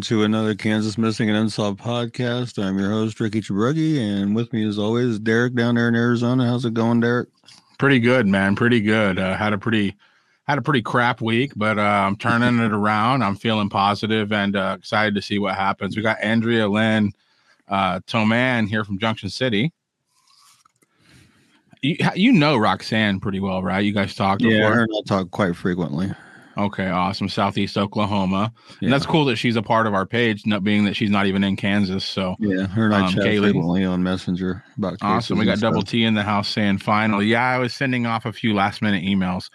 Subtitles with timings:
[0.00, 2.62] welcome to another Kansas Missing and Unsolved podcast.
[2.62, 6.46] I'm your host, Ricky Chabruggi, and with me, as always, Derek down there in Arizona.
[6.46, 7.28] How's it going, Derek?
[7.78, 8.56] Pretty good, man.
[8.56, 9.18] Pretty good.
[9.18, 9.94] Uh, had a pretty
[10.48, 13.22] had a pretty crap week, but uh, I'm turning it around.
[13.22, 15.94] I'm feeling positive and uh, excited to see what happens.
[15.94, 17.12] We got Andrea Lynn
[17.68, 19.70] uh, Toman here from Junction City.
[21.82, 23.84] You, you know Roxanne pretty well, right?
[23.84, 24.84] You guys talked Yeah, before.
[24.84, 26.10] I talk quite frequently.
[26.58, 27.28] Okay, awesome.
[27.28, 28.52] Southeast Oklahoma.
[28.82, 31.26] And that's cool that she's a part of our page, not being that she's not
[31.26, 32.04] even in Kansas.
[32.04, 35.38] So Yeah, her and I Um, chat frequently on Messenger about Awesome.
[35.38, 35.82] We got and Double.
[35.82, 37.26] T in the house saying finally.
[37.26, 39.48] Yeah, I was sending off a few last minute emails.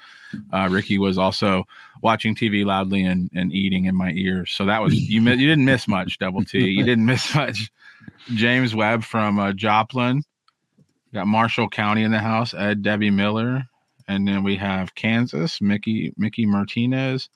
[0.52, 1.66] Uh, Ricky was also
[2.02, 4.52] watching TV loudly and, and eating in my ears.
[4.52, 5.22] So that was you.
[5.22, 6.60] You didn't miss much, Double T.
[6.66, 7.72] You didn't miss much.
[8.34, 10.24] James Webb from uh, Joplin.
[11.14, 12.54] Got Marshall County in the house.
[12.54, 13.66] Ed Debbie Miller,
[14.08, 15.62] and then we have Kansas.
[15.62, 17.30] Mickey Mickey Martinez.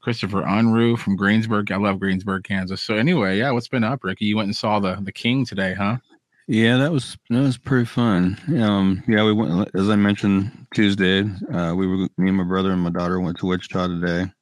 [0.00, 1.70] Christopher Unruh from Greensburg.
[1.70, 2.80] I love Greensburg, Kansas.
[2.80, 4.24] So anyway, yeah, what's been up, Ricky?
[4.24, 5.98] You went and saw the the King today, huh?
[6.46, 8.38] Yeah, that was that was pretty fun.
[8.60, 11.20] Um, yeah, we went as I mentioned Tuesday.
[11.52, 14.32] Uh, we were me and my brother and my daughter went to Wichita today.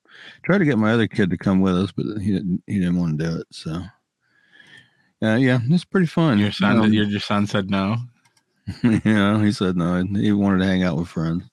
[0.44, 2.62] Tried to get my other kid to come with us, but he didn't.
[2.66, 3.46] He didn't want to do it.
[3.50, 3.82] So,
[5.22, 6.38] uh, yeah, it's pretty fun.
[6.38, 7.96] Your son, Um, your, your son said no.
[9.04, 10.04] yeah, he said no.
[10.04, 11.44] He wanted to hang out with friends.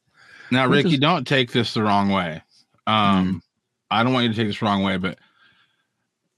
[0.52, 2.42] Now, Ricky, is- don't take this the wrong way.
[2.88, 3.42] Um,
[3.90, 5.18] I don't want you to take this the wrong way, but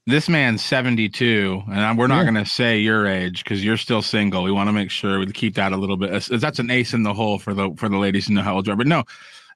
[0.06, 2.30] this man's 72, and I- we're not Yeah.
[2.32, 4.42] going to say your age because you're still single.
[4.42, 6.10] We want to make sure we keep that a little bit.
[6.30, 8.66] That's an ace in the hole for the for the ladies who know how old
[8.66, 8.76] you are.
[8.76, 9.04] But no,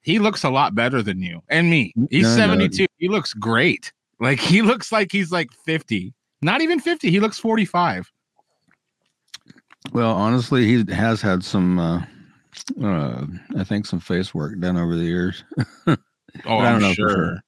[0.03, 1.93] he looks a lot better than you and me.
[2.11, 2.35] He's No, no.
[2.35, 2.85] 72.
[2.99, 3.91] He looks great.
[4.19, 6.13] Like he looks like he's like 50.
[6.43, 7.09] Not even 50.
[7.09, 8.11] He looks 45.
[9.91, 11.79] Well, honestly, he has had some.
[11.79, 12.03] Uh,
[12.83, 13.25] uh,
[13.57, 15.43] I think some face work done over the years.
[16.47, 17.09] Oh, I don't I'm know for sure.
[17.09, 17.43] sure.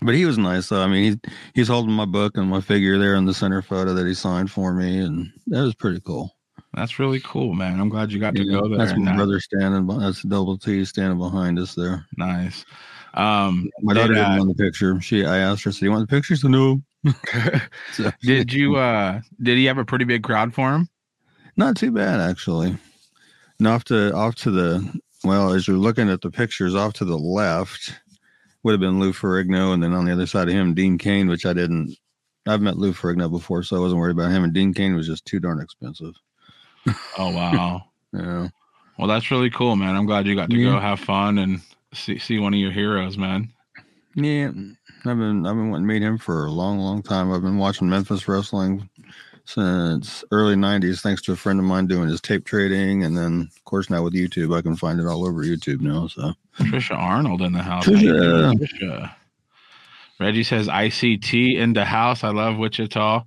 [0.00, 0.80] But he was nice though.
[0.80, 3.94] I mean, he's he's holding my book and my figure there in the center photo
[3.94, 6.30] that he signed for me, and that was pretty cool.
[6.74, 7.80] That's really cool, man.
[7.80, 8.78] I'm glad you got to Yeah, go there.
[8.78, 9.88] That's my that- brother standing.
[9.88, 12.06] That's double T standing behind us there.
[12.16, 12.64] Nice.
[13.14, 15.00] Um, My did, daughter uh, didn't want the picture.
[15.00, 16.80] She, I asked her, "So you want the picture?" So no.
[17.92, 20.88] So, did you uh did he have a pretty big crowd for him?
[21.56, 22.76] Not too bad actually.
[23.62, 24.92] And off to off to the
[25.22, 27.94] well, as you're looking at the pictures, off to the left
[28.64, 31.28] would have been Lou Ferrigno, and then on the other side of him, Dean Cain,
[31.28, 31.94] which I didn't.
[32.44, 34.42] I've met Lou Ferrigno before, so I wasn't worried about him.
[34.42, 36.14] And Dean Cain was just too darn expensive.
[37.16, 37.84] Oh wow.
[38.12, 38.48] Yeah.
[38.98, 39.94] well, that's really cool, man.
[39.94, 40.72] I'm glad you got to Yeah.
[40.72, 41.60] go have fun and
[41.94, 43.48] see see one of your heroes, man.
[44.16, 47.30] Yeah, I've been I've been wanting to meet him for a long, long time.
[47.30, 48.90] I've been watching Memphis wrestling
[49.44, 53.48] since early '90s, thanks to a friend of mine doing his tape trading, and then
[53.56, 56.06] of course now with YouTube, I can find it all over YouTube now.
[56.08, 57.84] So Trisha Arnold in the house.
[57.86, 58.52] Trisha.
[58.54, 59.14] Trisha.
[60.20, 62.22] Reggie says ICT in the house.
[62.22, 63.24] I love Wichita.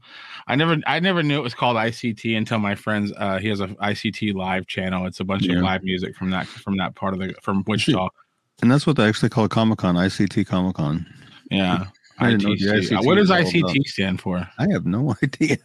[0.48, 3.60] I never I never knew it was called ICT until my friends uh he has
[3.60, 5.06] a ICT live channel.
[5.06, 5.58] It's a bunch Yeah.
[5.58, 8.08] of live music from that from that part of the from Wichita.
[8.62, 11.06] and that's what they actually call Comic Con, ICT Comic Con.
[11.52, 11.86] Yeah.
[12.20, 12.90] I didn't know what the ITC.
[13.00, 14.48] ICT What does ICT stand for?
[14.58, 15.58] I have no idea.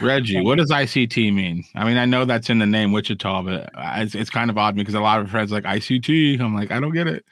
[0.00, 1.64] Reggie, what does ICT mean?
[1.74, 4.74] I mean, I know that's in the name Wichita, but it's, it's kind of odd
[4.74, 6.40] because a lot of friends like ICT.
[6.40, 7.24] I'm like, I don't get it.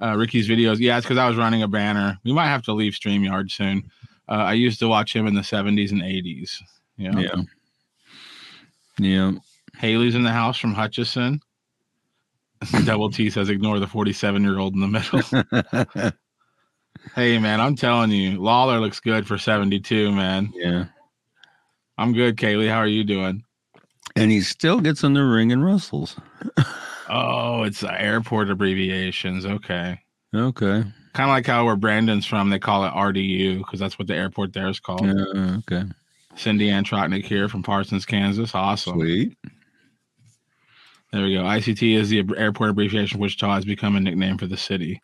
[0.00, 2.18] Uh, Ricky's videos, yeah, it's because I was running a banner.
[2.24, 3.90] We might have to leave Streamyard soon.
[4.28, 6.58] Uh, I used to watch him in the 70s and 80s.
[6.96, 7.18] Yeah.
[7.18, 7.42] Yeah.
[8.98, 9.32] Yeah.
[9.76, 11.40] Haley's in the house from Hutchinson.
[12.84, 16.12] Double T says, ignore the 47 year old in the middle.
[17.14, 20.52] Hey man, I'm telling you, Lawler looks good for 72, man.
[20.54, 20.86] Yeah.
[22.02, 22.68] I'm good, Kaylee.
[22.68, 23.44] How are you doing?
[24.16, 26.16] And he still gets in the ring and wrestles.
[27.08, 29.44] Oh, it's uh, airport abbreviations.
[29.44, 30.00] Okay.
[30.34, 30.82] Okay.
[31.12, 34.16] Kind of like how where Brandon's from, they call it RDU because that's what the
[34.16, 35.04] airport there is called.
[35.04, 35.84] Yeah, okay.
[36.34, 38.54] Cindy Antrotnik here from Parsons, Kansas.
[38.54, 38.98] Awesome.
[38.98, 39.36] Sweet.
[41.12, 41.42] There we go.
[41.42, 43.20] ICT is the airport abbreviation.
[43.20, 45.00] Wichita has become a nickname for the city.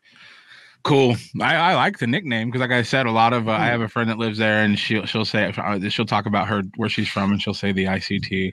[0.84, 1.16] Cool.
[1.40, 3.80] I, I like the nickname because, like I said, a lot of uh, I have
[3.80, 6.88] a friend that lives there, and she'll she'll say uh, she'll talk about her where
[6.88, 8.52] she's from, and she'll say the ICT,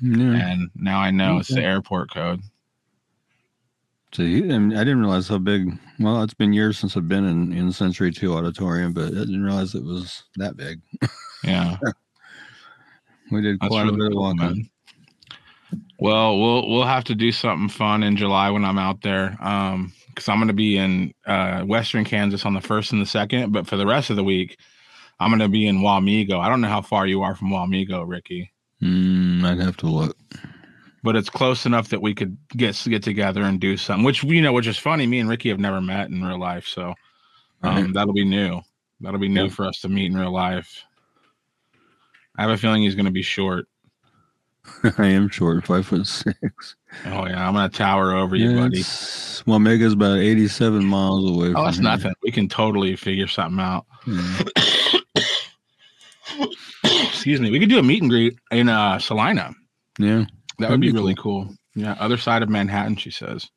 [0.00, 0.50] Yeah.
[0.50, 2.40] and now I know it's the airport code.
[4.12, 5.76] So I, mean, I didn't realize how big.
[5.98, 9.42] Well, it's been years since I've been in, in Century Two Auditorium, but I didn't
[9.42, 10.80] realize it was that big.
[11.42, 11.76] Yeah,
[13.30, 14.70] We did that's quite really a bit of walking.
[15.98, 19.36] Well, we'll we'll have to do something fun in July when I'm out there.
[19.40, 23.06] Um, because I'm going to be in uh, Western Kansas on the first and the
[23.06, 24.58] second, but for the rest of the week,
[25.20, 26.38] I'm going to be in Wamego.
[26.40, 28.50] I don't know how far you are from Wamego, Ricky,
[28.82, 30.16] Mm, I'd have to look.
[31.02, 34.04] but it's close enough that we could get get together and do something.
[34.04, 35.06] Which you know, which is funny.
[35.06, 36.94] Me and Ricky have never met in real life, so
[37.62, 37.92] um, Right.
[37.94, 38.60] that'll be new.
[39.00, 39.50] That'll be new Yeah.
[39.50, 40.84] for us to meet in real life.
[42.36, 43.66] I have a feeling he's going to be short.
[44.98, 46.76] I am short, five foot six.
[47.06, 48.80] Oh yeah, I'm going to tower over you, buddy.
[48.80, 51.48] It's- Well, Mega's about eighty-seven miles away.
[51.48, 51.82] Oh, from that's here.
[51.84, 52.14] nothing.
[52.22, 53.84] We can totally figure something out.
[54.06, 54.42] Yeah.
[56.84, 57.50] Excuse me.
[57.50, 59.54] We could do a meet and greet in uh Salina.
[59.98, 60.24] yeah.
[60.58, 61.52] That That'd would be, be really cool.
[61.74, 63.48] Yeah, other side of Manhattan, she says.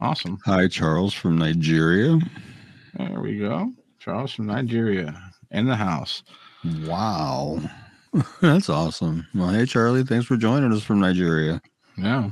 [0.00, 0.38] Awesome.
[0.44, 2.18] Hi, Charles from Nigeria.
[2.98, 3.72] There we go.
[4.00, 5.14] Charles from Nigeria
[5.52, 6.24] in the house.
[6.84, 7.60] Wow.
[8.40, 9.26] That's awesome.
[9.34, 11.60] Well, hey, Charlie, thanks for joining us from Nigeria.
[11.96, 12.30] Yeah.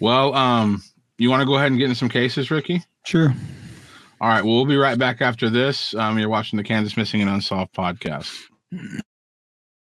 [0.00, 0.82] Well, um,
[1.18, 2.82] you want to go ahead and get in some cases, Ricky?
[3.04, 3.34] Sure.
[4.20, 4.44] All right.
[4.44, 5.94] Well, we'll be right back after this.
[5.94, 8.32] Um, you're watching the Kansas Missing and Unsolved podcast.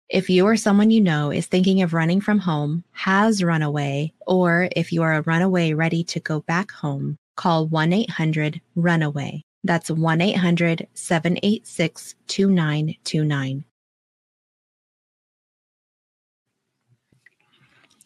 [0.10, 4.13] If you or someone you know is thinking of running from home, has run away,
[4.25, 9.44] or if you are a runaway ready to go back home, call 1 800 Runaway.
[9.63, 13.66] That's 1 800 786 2929.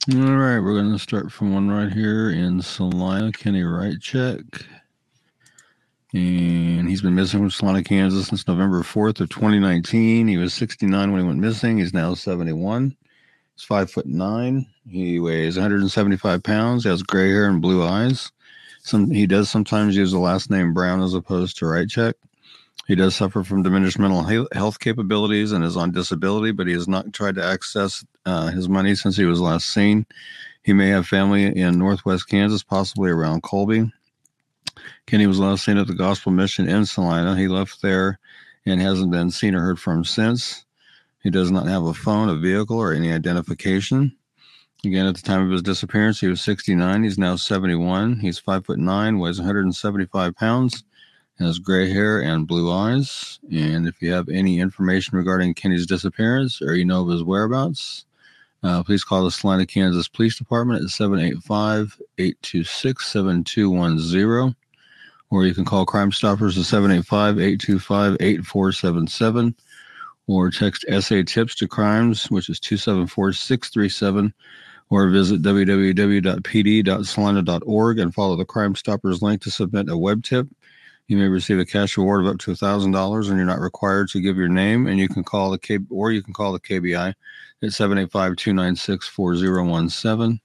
[0.10, 4.42] All right, we're going to start from one right here in Salina, Kenny Wright check.
[6.12, 10.28] And he's been missing from Salina, Kansas since November 4th of 2019.
[10.28, 11.78] He was 69 when he went missing.
[11.78, 12.98] He's now 71.
[13.54, 14.66] He's five foot nine.
[14.90, 16.82] He weighs 175 pounds.
[16.82, 18.32] He has gray hair and blue eyes.
[18.82, 22.16] Some he does sometimes use the last name Brown as opposed to Wright check.
[22.88, 26.88] He does suffer from diminished mental health capabilities and is on disability, but he has
[26.88, 30.06] not tried to access uh, his money since he was last seen.
[30.64, 33.92] He may have family in northwest Kansas, possibly around Colby.
[35.08, 37.36] Kenny was last seen at the Gospel Mission in Salina.
[37.36, 38.20] He left there
[38.66, 40.66] and hasn't been seen or heard from since.
[41.24, 44.16] He does not have a phone, a vehicle, or any identification.
[44.84, 47.04] Again, at the time of his disappearance, he was 69.
[47.04, 48.20] He's now 71.
[48.20, 50.84] He's five foot nine, weighs 175 pounds,
[51.38, 53.40] has gray hair and blue eyes.
[53.52, 58.06] And if you have any information regarding Kenny's disappearance or you know of his whereabouts,
[58.64, 64.56] uh, please call the Salina, Kansas Police Department at 785 826 7210.
[65.32, 69.56] Or you can call Crime Stoppers at 785 825 8477.
[70.28, 74.32] Or text SA Tips to Crimes, which is 274 637.
[74.90, 80.48] Or visit www.pd.salina.org and follow the Crime Stoppers link to submit a web tip.
[81.08, 84.22] You may receive a cash reward of up to $1,000 and you're not required to
[84.22, 84.86] give your name.
[84.86, 87.16] And you can call the K or you can call the KBI
[87.64, 90.40] at 785 296 4017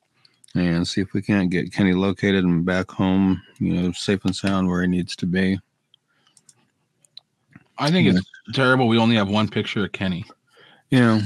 [0.55, 4.35] and see if we can't get Kenny located and back home, you know, safe and
[4.35, 5.59] sound where he needs to be.
[7.79, 8.89] I think it's terrible.
[8.89, 10.25] We only have one picture of Kenny.
[10.91, 11.21] You know,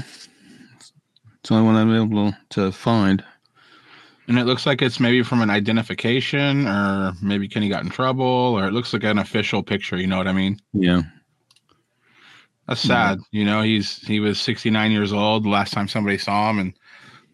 [0.79, 3.23] it's the only one I'm able to find.
[4.27, 8.25] And it looks like it's maybe from an identification or maybe Kenny got in trouble
[8.25, 9.97] or it looks like an official picture.
[9.97, 10.59] You know what I mean?
[10.73, 11.01] Yeah.
[12.71, 13.19] That's sad.
[13.31, 16.73] You know, he's he was 69 years old the last time somebody saw him, and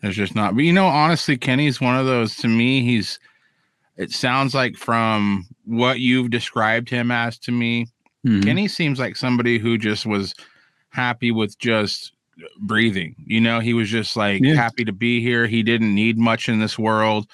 [0.01, 0.55] there's just not.
[0.55, 2.35] But you know, honestly, Kenny's one of those.
[2.37, 3.19] To me, he's.
[3.97, 7.87] It sounds like from what you've described him as to me,
[8.25, 8.43] Mhm.
[8.43, 10.33] Kenny seems like somebody who just was
[10.89, 12.13] happy with just
[12.59, 13.15] breathing.
[13.25, 14.55] You know, he was just like Yeah.
[14.55, 15.47] happy to be here.
[15.47, 17.27] He didn't need much in this world.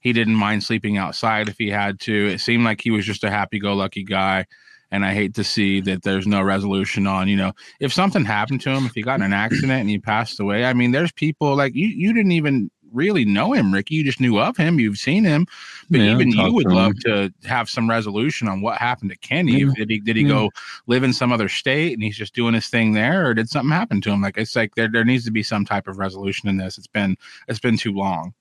[0.00, 2.26] He didn't mind sleeping outside if he had to.
[2.28, 4.46] It seemed like he was just a happy go lucky guy.
[4.92, 5.90] And I hate to see mm-hmm.
[5.90, 9.20] that there's no resolution on, you know, if something happened to him, if he got
[9.20, 10.64] in an accident and he passed away.
[10.64, 13.94] I mean, there's people like you, you didn't even really know him, Ricky.
[13.94, 14.80] You just knew of him.
[14.80, 15.46] You've seen him,
[15.90, 17.32] but Yeah, even you would to love him.
[17.42, 19.60] to have some resolution on what happened to Kenny.
[19.60, 19.70] Yeah.
[19.76, 20.28] Did he did he Yeah.
[20.28, 20.50] go
[20.86, 23.70] live in some other state and he's just doing his thing there, or did something
[23.70, 24.20] happen to him?
[24.22, 26.78] Like it's like there there needs to be some type of resolution in this.
[26.78, 27.16] It's been
[27.48, 28.34] it's been too long.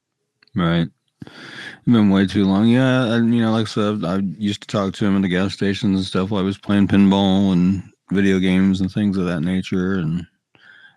[0.55, 0.87] Right.
[1.25, 2.67] It's been way too long.
[2.67, 5.27] Yeah, and you know, like I said, I used to talk to him in the
[5.27, 9.25] gas stations and stuff while I was playing pinball and video games and things of
[9.25, 9.95] that nature.
[9.95, 10.25] And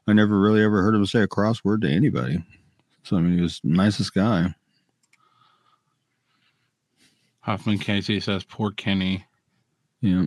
[0.07, 2.45] I never really ever heard him say a crossword to anybody.
[3.05, 4.55] So I mean, he was the nicest guy.
[7.41, 9.25] Huffman Casey says poor Kenny.
[10.00, 10.26] Yeah.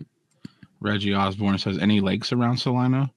[0.80, 3.10] Reggie Osborne says any lakes around Salina.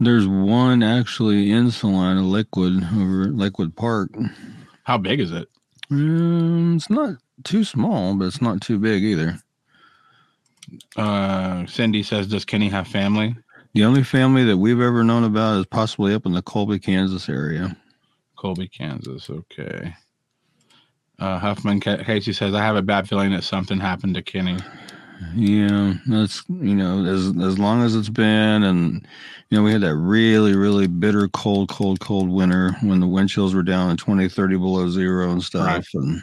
[0.00, 4.10] There's one actually in Salina, Lakewood, over Lakewood Park.
[4.84, 5.48] How big is it?
[5.92, 9.38] Um, it's not too small, but it's not too big either.
[10.96, 13.36] Uh, Cindy says, does Kenny have family?
[13.74, 17.28] The only family that we've ever known about is possibly up in the Colby, Kansas
[17.28, 17.76] area.
[18.36, 19.28] Colby, Kansas.
[19.28, 19.94] Okay.
[21.18, 24.58] Uh, Huffman Ca- Casey says, I have a bad feeling that something happened to Kenny.
[25.34, 29.06] Yeah, that's you know, as as long as it's been and
[29.52, 33.28] you know, we had that really, really bitter cold, cold, cold winter when the wind
[33.28, 35.66] chills were down at 20, 30 below zero and stuff.
[35.66, 35.86] Right.
[35.94, 36.22] And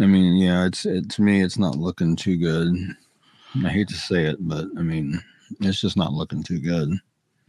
[0.00, 2.74] I mean, yeah, it's it to me it's not looking too good.
[3.62, 5.20] I hate to say it, but I mean,
[5.60, 6.98] it's just not looking too good.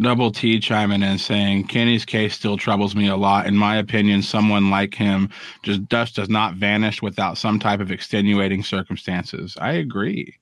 [0.01, 3.45] Double T chiming in saying Kenny's case still troubles me a lot.
[3.45, 5.29] In my opinion, someone like him
[5.61, 9.55] just dust does not vanish without some type of extenuating circumstances.
[9.61, 10.35] I agree.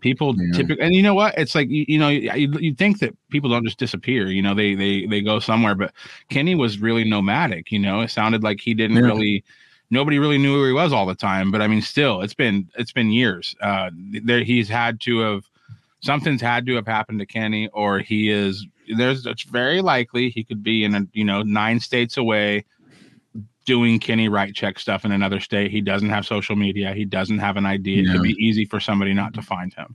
[0.00, 0.52] People Yeah.
[0.52, 1.36] typically, and you know what?
[1.36, 4.28] It's like you, you know, you, you think that people don't just disappear.
[4.28, 5.74] You know, they they they go somewhere.
[5.74, 5.92] But
[6.30, 7.70] Kenny was really nomadic.
[7.70, 9.02] You know, it sounded like he didn't Yeah.
[9.02, 9.44] really.
[9.90, 11.50] Nobody really knew where he was all the time.
[11.50, 13.54] But I mean, still, it's been it's been years.
[13.60, 13.90] Uh,
[14.22, 15.49] there he's had to have
[16.00, 18.66] something's had to have happened to Kenny, or he is
[18.96, 22.64] there's it's very likely he could be in a you know nine states away
[23.66, 25.70] doing Kenny right check stuff in another state.
[25.70, 26.92] He doesn't have social media.
[26.94, 28.00] He doesn't have an ID.
[28.00, 28.12] It Yeah.
[28.12, 29.94] could be easy for somebody not to find him.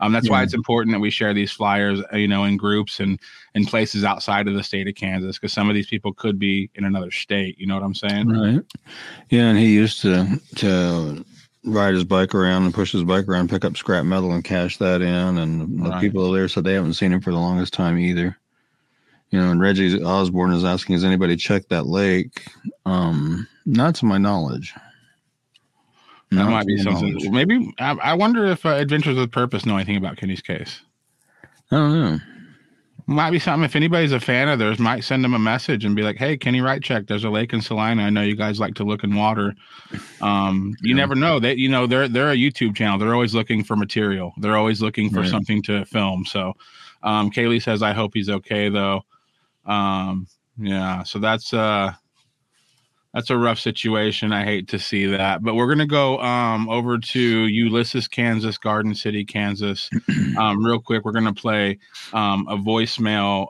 [0.00, 3.00] Um, that's why it's important that we share these flyers, uh, you know, in groups
[3.00, 3.18] and
[3.54, 6.68] in places outside of the state of Kansas, because some of these people could be
[6.74, 7.58] in another state.
[7.58, 8.28] You know what I'm saying?
[8.28, 8.62] Right.
[9.30, 11.24] Yeah, and he used to to
[11.66, 14.78] ride his bike around and push his bike around, pick up scrap metal and cash
[14.78, 15.38] that in.
[15.38, 16.00] And the Right.
[16.00, 18.36] people there said they haven't seen him for the longest time either.
[19.30, 22.46] You know, and Reggie Osborne is asking, has anybody checked that lake?
[22.86, 24.72] Um, not to my knowledge.
[26.30, 27.12] That Not might be something.
[27.14, 27.28] knowledge.
[27.30, 30.80] Maybe I, I wonder if uh, Adventures with Purpose know anything about Kenny's case.
[31.70, 32.18] I don't know.
[33.08, 33.64] Might be something.
[33.64, 36.36] If anybody's a fan of theirs, might send them a message and be like, "Hey,
[36.36, 38.02] Kenny Right Check, there's a lake in Salina.
[38.02, 39.54] I know you guys like to look in water.
[40.20, 40.96] Um, you Yeah.
[41.02, 41.38] never know.
[41.38, 42.98] That you know, they're they're a YouTube channel.
[42.98, 44.32] They're always looking for material.
[44.38, 45.30] They're always looking for Right.
[45.30, 46.24] something to film.
[46.24, 46.54] So,
[47.04, 49.02] um, Kaylee says, "I hope he's okay though."
[49.66, 50.26] Um,
[50.58, 51.04] yeah.
[51.04, 51.92] So that's uh,
[53.16, 54.30] that's a rough situation.
[54.30, 58.94] I hate to see that, but we're gonna go um over to Ulysses, Kansas, Garden
[58.94, 59.88] City, Kansas.
[60.38, 61.78] um, real quick, we're gonna play
[62.12, 63.46] um, a voicemail.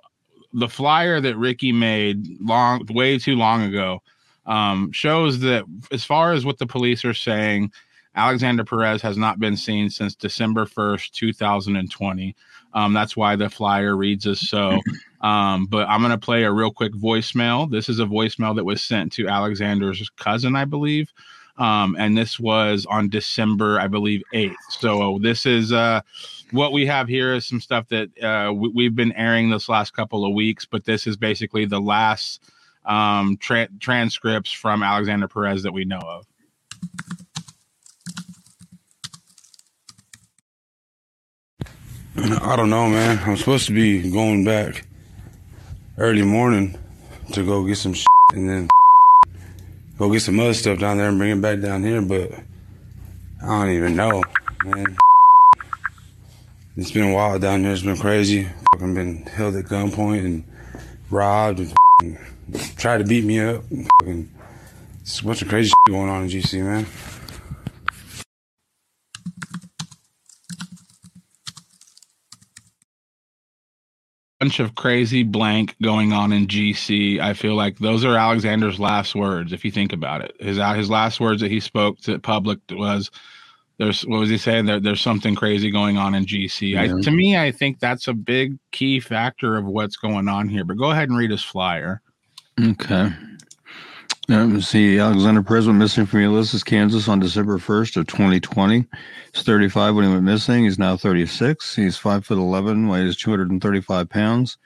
[0.52, 4.02] The flyer that Ricky made long, way too long ago,
[4.46, 7.72] um, shows that as far as what the police are saying,
[8.14, 12.36] Alexander Perez has not been seen since December first, two thousand and twenty.
[12.76, 14.80] Um, that's why the flyer reads as so.
[15.22, 17.68] Um, but I'm gonna play a real quick voicemail.
[17.68, 21.10] This is a voicemail that was sent to Alexander's cousin, I believe.
[21.58, 24.54] Um, and this was on December, I believe, 8th.
[24.68, 26.02] So this is uh,
[26.50, 29.94] what we have here is some stuff that uh, we, we've been airing this last
[29.94, 32.42] couple of weeks, but this is basically the last
[32.84, 36.26] um, tra- transcripts from Alexander Perez that we know of.
[42.18, 43.18] I don't know, man.
[43.24, 44.86] I'm supposed to be going back
[45.98, 46.78] early morning
[47.32, 48.68] to go get some shit and then
[49.98, 52.32] go get some other stuff down there and bring it back down here, but
[53.42, 54.22] I don't even know,
[54.64, 54.96] man.
[56.78, 57.72] It's been wild down here.
[57.72, 58.48] It's been crazy.
[58.72, 60.44] Fucking been held at gunpoint and
[61.10, 61.60] robbed
[62.00, 62.18] and
[62.76, 63.62] tried to beat me up.
[65.02, 66.86] It's a bunch of crazy shit going on in GC, man.
[74.40, 77.20] Bunch of crazy blank going on in GC.
[77.20, 79.52] I feel like those are Alexander's last words.
[79.52, 82.58] If you think about it, his uh, his last words that he spoke to public
[82.70, 83.10] was,
[83.78, 84.66] "There's what was he saying?
[84.66, 88.14] There, there's something crazy going on in GC." I, to me, I think that's a
[88.14, 90.64] big key factor of what's going on here.
[90.64, 92.02] But go ahead and read his flyer.
[92.62, 93.10] Okay.
[94.28, 98.84] Um, see, Alexander Perez went missing from Ulysses, Kansas on December 1st of 2020.
[99.32, 100.64] He's 35 when he went missing.
[100.64, 101.76] He's now 36.
[101.76, 104.58] He's 5 foot 11, weighs 235 pounds,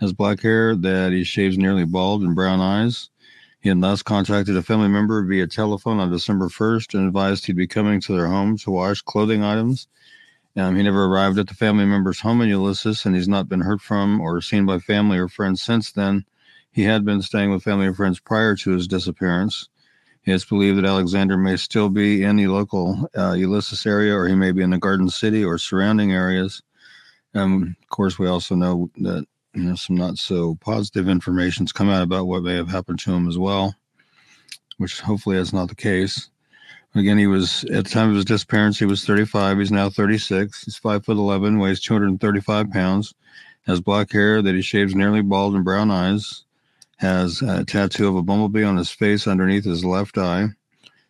[0.00, 3.10] has black hair that he shaves nearly bald and brown eyes.
[3.60, 7.56] He had last contacted a family member via telephone on December 1st and advised he'd
[7.56, 9.86] be coming to their home to wash clothing items.
[10.56, 13.60] Um, he never arrived at the family member's home in Ulysses, and he's not been
[13.60, 16.24] heard from or seen by family or friends since then.
[16.74, 19.68] He had been staying with family and friends prior to his disappearance.
[20.24, 24.34] It's believed that Alexander may still be in the local uh, Ulysses area, or he
[24.34, 26.62] may be in the Garden City or surrounding areas.
[27.32, 31.88] Um, of course, we also know that you know some not so positive information's come
[31.88, 33.76] out about what may have happened to him as well,
[34.78, 36.28] which hopefully is not the case.
[36.96, 38.80] Again, he was at the time of his disappearance.
[38.80, 39.58] He was 35.
[39.58, 40.64] He's now 36.
[40.64, 43.14] He's five foot 11, weighs 235 pounds,
[43.64, 46.43] has black hair that he shaves nearly bald and brown eyes
[47.04, 50.48] has a tattoo of a bumblebee on his face underneath his left eye,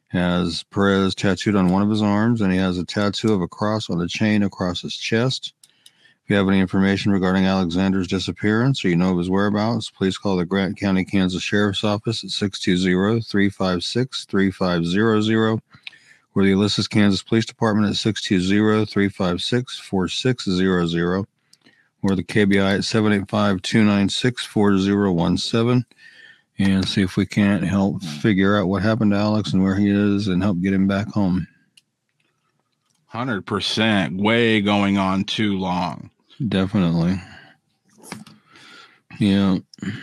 [0.09, 3.47] has Perez tattooed on one of his arms, and he has a tattoo of a
[3.47, 5.55] cross on a chain across his chest.
[6.25, 10.19] If you have any information regarding Alexander's disappearance or you know of his whereabouts, please
[10.19, 15.61] call the Grant County, Kansas Sheriff's Office at 620 356 3500
[16.35, 21.27] or the Ulysses, Kansas Police Department at 620 356 4600
[22.05, 25.85] or the KBI at 785 296 4017
[26.59, 29.91] and see if we can't help figure out what happened to Alex and where he
[29.91, 31.49] is and help get him back home.
[33.13, 36.11] 100% way going on too long.
[36.49, 37.21] Definitely.
[39.19, 39.59] Yeah.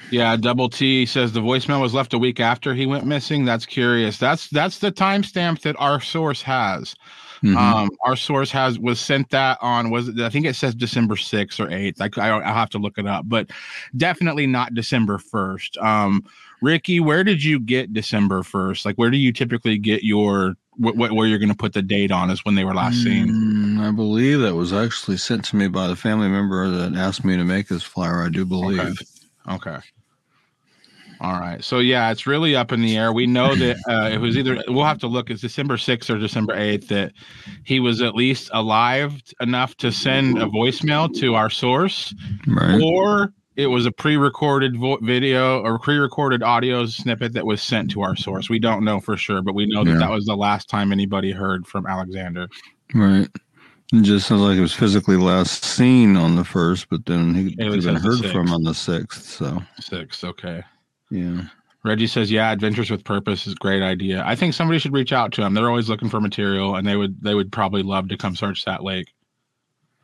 [0.09, 3.45] Yeah, Double T says the voicemail was left a week after he went missing.
[3.45, 4.17] That's curious.
[4.17, 6.95] That's that's the timestamp that our source has.
[7.43, 7.57] Mm-hmm.
[7.57, 11.59] Um, our source has was sent that on was I think it says December sixth
[11.59, 11.99] or eighth.
[11.99, 13.49] Like I, I'll have to look it up, but
[13.97, 15.77] definitely not December first.
[15.77, 16.23] Um,
[16.61, 18.85] Ricky, where did you get December first?
[18.85, 21.81] Like, where do you typically get your what, what where you're going to put the
[21.81, 23.27] date on is when they were last seen?
[23.27, 27.25] Mm, I believe that was actually sent to me by the family member that asked
[27.25, 28.23] me to make this flyer.
[28.23, 28.79] I do believe.
[28.79, 29.69] Okay.
[29.69, 29.79] okay.
[31.21, 31.63] All right.
[31.63, 33.13] So yeah, it's really up in the air.
[33.13, 35.29] We know that uh, it was either we'll have to look.
[35.29, 37.13] It's December sixth or December eighth that
[37.63, 42.15] he was at least alive enough to send a voicemail to our source,
[42.47, 42.81] right.
[42.81, 48.01] or it was a pre-recorded vo- video or pre-recorded audio snippet that was sent to
[48.01, 48.49] our source.
[48.49, 49.97] We don't know for sure, but we know that yeah.
[49.99, 52.47] that was the last time anybody heard from Alexander.
[52.95, 53.27] Right.
[53.93, 57.55] It just sounds like it was physically last seen on the first, but then he
[57.59, 59.25] had been heard from on the sixth.
[59.25, 60.23] So six.
[60.23, 60.63] Okay.
[61.11, 61.43] Yeah.
[61.83, 64.23] Reggie says, "Yeah, Adventures with Purpose is a great idea.
[64.25, 65.53] I think somebody should reach out to them.
[65.53, 68.65] They're always looking for material, and they would they would probably love to come search
[68.65, 69.13] that lake.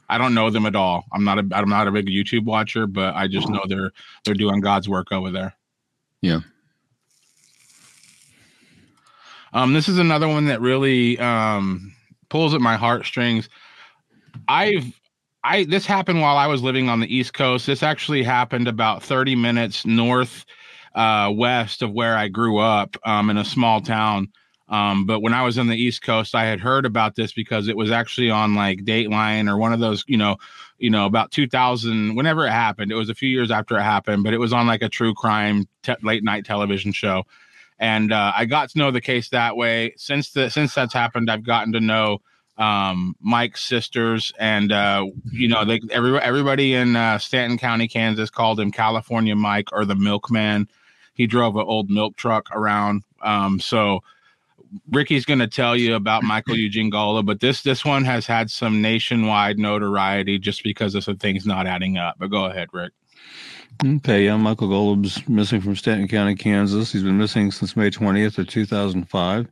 [0.10, 1.06] I don't know them at all.
[1.12, 3.92] I'm not a I'm not a big YouTube watcher, but I just know they're
[4.26, 5.56] they're doing God's work over there.
[6.22, 6.40] Yeah.
[9.54, 11.94] Um, this is another one that really um
[12.30, 13.50] pulls at my heartstrings.
[14.48, 14.86] I've
[15.44, 17.68] I this happened while I was living on the East Coast.
[17.68, 20.46] This actually happened about 30 minutes north
[20.98, 24.30] uh, west of where I grew up um, in a small town.
[24.68, 27.68] Um, but when I was on the East Coast, I had heard about this because
[27.68, 30.38] it was actually on like Dateline or one of those, you know,
[30.80, 32.92] you know, about 2000, whenever it happened.
[32.92, 35.14] It was a few years after it happened, but it was on like a true
[35.14, 37.24] crime te- late night television show,
[37.80, 39.94] and uh, I got to know the case that way.
[39.98, 42.20] Since the since that's happened, I've gotten to know
[42.58, 48.30] um, Mike's sisters, and uh, you know, they every, everybody in uh, Stanton County, Kansas,
[48.30, 50.68] called him California Mike or the Milkman
[51.18, 53.04] he drove an old milk truck around.
[53.22, 54.04] Um, so
[54.92, 58.50] Ricky's going to tell you about Michael Eugene Golub, but this this one has had
[58.52, 62.16] some nationwide notoriety just because of some things not adding up.
[62.20, 62.94] But go ahead, Rick.
[63.86, 66.92] Okay, yeah, Michael Golub's missing from Stanton County, Kansas.
[66.92, 69.48] He's been missing since May 20th of 2005.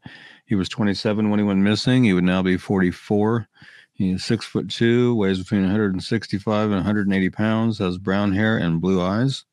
[0.47, 2.04] He was 27 when he went missing.
[2.04, 3.47] He would now be 44.
[3.93, 9.01] He's six foot two, weighs between 165 and 180 pounds, has brown hair and blue
[9.01, 9.45] eyes.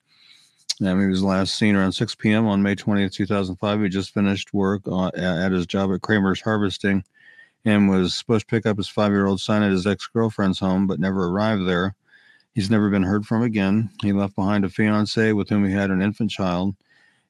[0.81, 2.47] Um, he was last seen around 6 p.m.
[2.47, 3.83] on May 20th, 2005.
[3.83, 7.05] He just finished work at his job at Kramer's Harvesting
[7.65, 10.59] and was supposed to pick up his five year old son at his ex girlfriend's
[10.59, 11.95] home, but never arrived there.
[12.55, 13.91] He's never been heard from again.
[14.03, 16.75] He left behind a fiance with whom he had an infant child.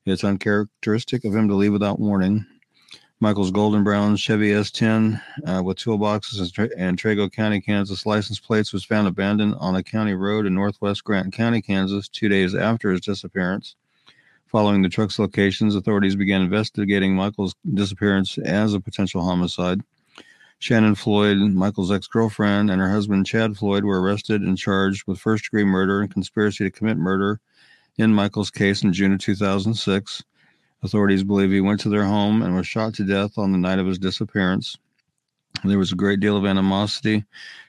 [0.04, 2.44] It's uncharacteristic of him to leave without warning.
[3.22, 8.40] Michael's Golden Brown Chevy S10 uh, with toolboxes and, Tra- and Trego County, Kansas license
[8.40, 12.52] plates was found abandoned on a county road in northwest Grant County, Kansas, two days
[12.52, 13.76] after his disappearance.
[14.48, 19.82] Following the truck's locations, authorities began investigating Michael's disappearance as a potential homicide.
[20.58, 25.20] Shannon Floyd, Michael's ex girlfriend, and her husband Chad Floyd were arrested and charged with
[25.20, 27.38] first degree murder and conspiracy to commit murder
[27.98, 30.24] in Michael's case in June of 2006.
[30.82, 33.78] Authorities believe he went to their home and was shot to death on the night
[33.78, 34.76] of his disappearance.
[35.64, 37.24] There was a great deal of animosity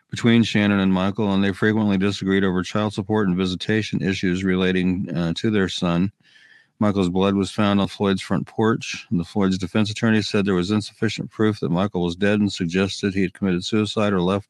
[0.10, 5.16] between Shannon and Michael, and they frequently disagreed over child support and visitation issues relating
[5.16, 6.12] uh, to their son.
[6.80, 9.06] Michael's blood was found on Floyd's front porch.
[9.10, 12.52] And the Floyd's defense attorney said there was insufficient proof that Michael was dead and
[12.52, 14.50] suggested he had committed suicide or left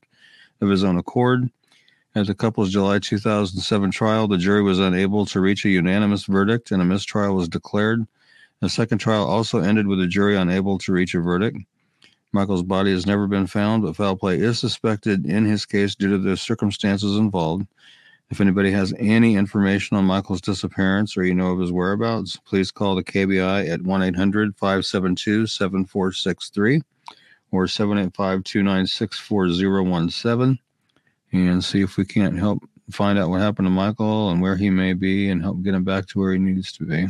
[0.61, 1.49] of his own accord.
[2.15, 6.71] At the couple's July 2007 trial, the jury was unable to reach a unanimous verdict
[6.71, 8.05] and a mistrial was declared.
[8.63, 11.57] The second trial also ended with the jury unable to reach a verdict.
[12.31, 16.07] Michael's body has never been found, but foul play is suspected in his case due
[16.07, 17.67] to the circumstances involved.
[18.29, 22.71] If anybody has any information on Michael's disappearance or you know of his whereabouts, please
[22.71, 26.81] call the KBI at 1 800 572 7463
[27.51, 30.57] or 785 296 4017
[31.33, 34.69] and see if we can't help find out what happened to Michael and where he
[34.69, 37.09] may be and help get him back to where he needs to be.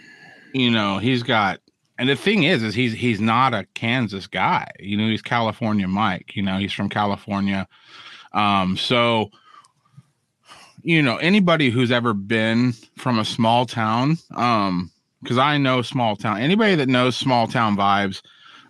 [0.53, 1.59] you know he's got
[1.97, 4.69] and the thing is is he's he's not a kansas guy.
[4.79, 7.67] You know he's california mike you know he's from california.
[8.33, 9.29] Um so
[10.83, 16.15] you know anybody who's ever been from a small town um because i know small
[16.15, 18.21] town anybody that knows small town vibes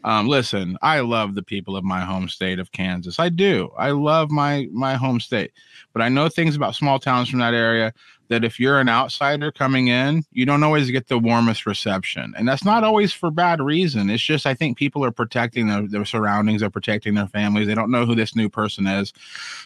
[0.03, 3.19] um listen i love the people of my home state of kansas.
[3.19, 3.69] I do.
[3.77, 5.51] I love my my home state
[5.93, 7.93] but i know things about small towns from that area
[8.31, 12.33] that if you're an outsider coming in, you don't always get the warmest reception.
[12.37, 14.09] And that's not always for bad reason.
[14.09, 17.67] It's just, I think people are protecting their, their surroundings, they're protecting their families.
[17.67, 19.11] They don't know who this new person is.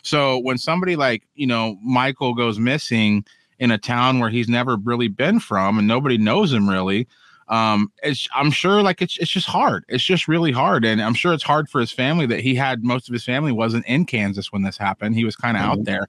[0.02, 3.24] So when somebody like, you know, Michael goes missing
[3.60, 7.08] in a town where he's never really been from and nobody knows him really,
[7.48, 11.14] um it's i'm sure like it's it's just hard it's just really hard and i'm
[11.14, 14.06] sure it's hard for his family that he had most of his family wasn't in
[14.06, 16.08] kansas when this happened he was kind of out there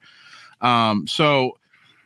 [0.63, 1.53] um so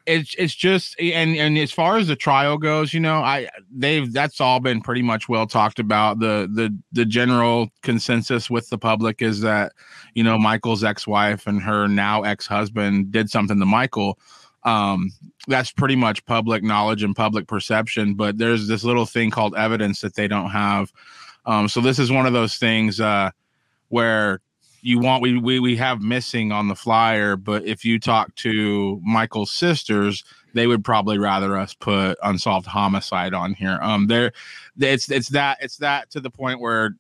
[0.07, 4.13] it's it's just and and as far as the trial goes, you know, I they've
[4.13, 6.19] that's all been pretty much well talked about.
[6.19, 9.73] The the the general consensus with the public is that
[10.15, 14.19] you know Michael's ex-wife and her now ex-husband did something to Michael.
[14.65, 15.11] Um,
[15.49, 18.15] that's pretty much public knowledge and public perception.
[18.15, 20.93] But there's this little thing called evidence that they don't have.
[21.47, 23.31] Um, so this is one of those things uh,
[23.89, 24.41] where
[24.83, 29.01] you want we, we we have missing on the flyer but if you talk to
[29.05, 34.33] michael's sisters they would probably rather us put unsolved homicide on here um there
[34.79, 36.97] it's it's that it's that to the point where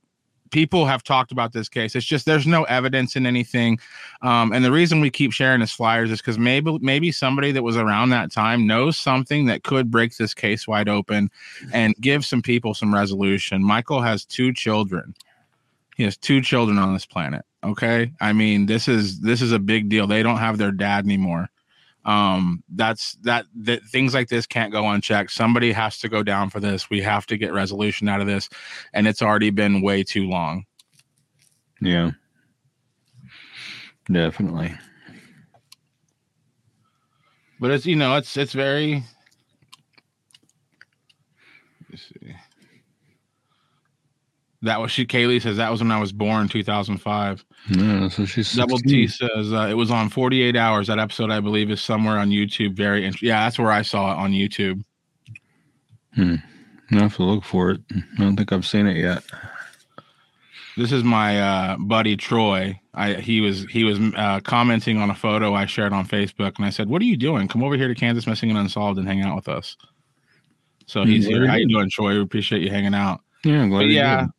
[0.50, 1.94] people have talked about this case.
[1.94, 3.78] It's just there's no evidence in anything.
[4.22, 7.62] Um and the reason we keep sharing this flyers is because maybe maybe somebody that
[7.62, 11.30] was around that time knows something that could break this case wide open
[11.72, 13.62] and give some people some resolution.
[13.62, 15.14] Michael has two children.
[15.96, 18.12] He has two children on this planet okay?
[18.20, 20.06] I mean this is this is a big deal.
[20.06, 21.48] They don't have their dad anymore
[22.06, 26.48] um that's that that things like this can't go unchecked somebody has to go down
[26.48, 28.48] for this we have to get resolution out of this
[28.94, 30.64] and it's already been way too long
[31.80, 32.12] Yeah.
[34.10, 34.74] Definitely.
[37.60, 39.04] but it's you know it's it's very
[41.90, 42.34] let's see
[44.62, 48.54] that was she kaylee says that was when i was born 2005 Yeah, so she's
[48.54, 50.86] Double T says uh, it was on 48 hours.
[50.86, 52.74] That episode, I believe, is somewhere on YouTube.
[52.74, 53.28] Very interesting.
[53.28, 54.82] Yeah, that's where I saw it on YouTube.
[56.16, 56.38] I
[56.90, 57.80] have to look for it.
[57.94, 59.22] I don't think I've seen it yet.
[60.76, 62.80] This is my uh, buddy Troy.
[62.94, 66.64] I he was he was uh, commenting on a photo I shared on Facebook, and
[66.64, 67.46] I said, "What are you doing?
[67.48, 69.76] Come over here to Kansas Missing and Unsolved and hang out with us."
[70.86, 71.46] So he's Yeah, here.
[71.46, 72.14] How you doing, Troy?
[72.14, 73.20] We appreciate you hanging out.
[73.44, 74.30] Yeah, I'm glad But you yeah, did.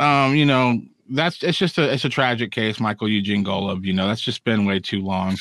[0.00, 0.80] Um, you know,
[1.10, 3.84] that's it's just a it's a tragic case, Michael Eugene Golub.
[3.84, 5.36] You know, that's just been way too long.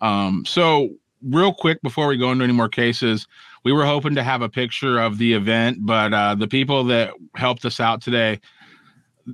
[0.00, 0.90] Um, so
[1.22, 3.26] real quick before we go into any more cases,
[3.64, 7.12] we were hoping to have a picture of the event, but uh, the people that
[7.36, 8.40] helped us out today,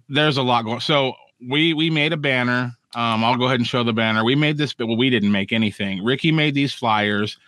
[0.08, 0.80] there's a lot going.
[0.80, 1.14] So
[1.48, 4.24] we we made a banner Um, I'll go ahead and show the banner.
[4.24, 6.02] We made this, but well, we didn't make anything.
[6.02, 7.38] Ricky made these flyers.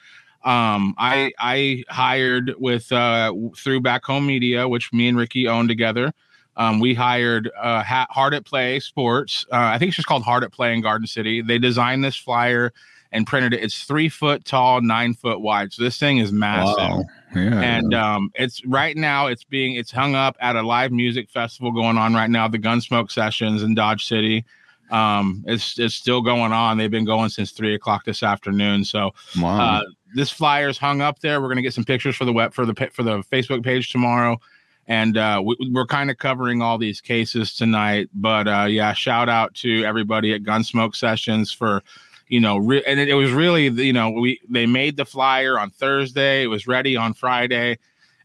[0.45, 5.67] Um, I I hired with uh through Back Home Media, which me and Ricky own
[5.67, 6.13] together.
[6.57, 9.47] Um, we hired uh, ha- Hard at Play Sports.
[9.51, 11.41] Uh, I think it's just called Hard at Play in Garden City.
[11.41, 12.73] They designed this flyer
[13.13, 13.63] and printed it.
[13.63, 15.73] It's three foot tall, nine foot wide.
[15.73, 16.77] So this thing is massive.
[16.77, 17.05] Wow.
[17.35, 17.61] Yeah.
[17.61, 21.73] And um, it's right now it's being it's hung up at a live music festival
[21.73, 24.45] going on right now, the Gunsmoke Sessions in Dodge City.
[24.91, 26.77] Um, it's it's still going on.
[26.77, 28.85] They've been going since three o'clock this afternoon.
[28.85, 29.61] So wow.
[29.61, 29.83] uh,
[30.15, 31.41] this flyer's hung up there.
[31.41, 34.41] We're gonna get some pictures for the web for the for the Facebook page tomorrow,
[34.91, 38.11] and uh, we, we're kind of covering all these cases tonight.
[38.13, 41.83] But uh, yeah, shout out to everybody at Gunsmoke Sessions for
[42.27, 45.59] you know, re- and it, it was really you know we they made the flyer
[45.59, 46.43] on Thursday.
[46.43, 47.79] It was ready on Friday.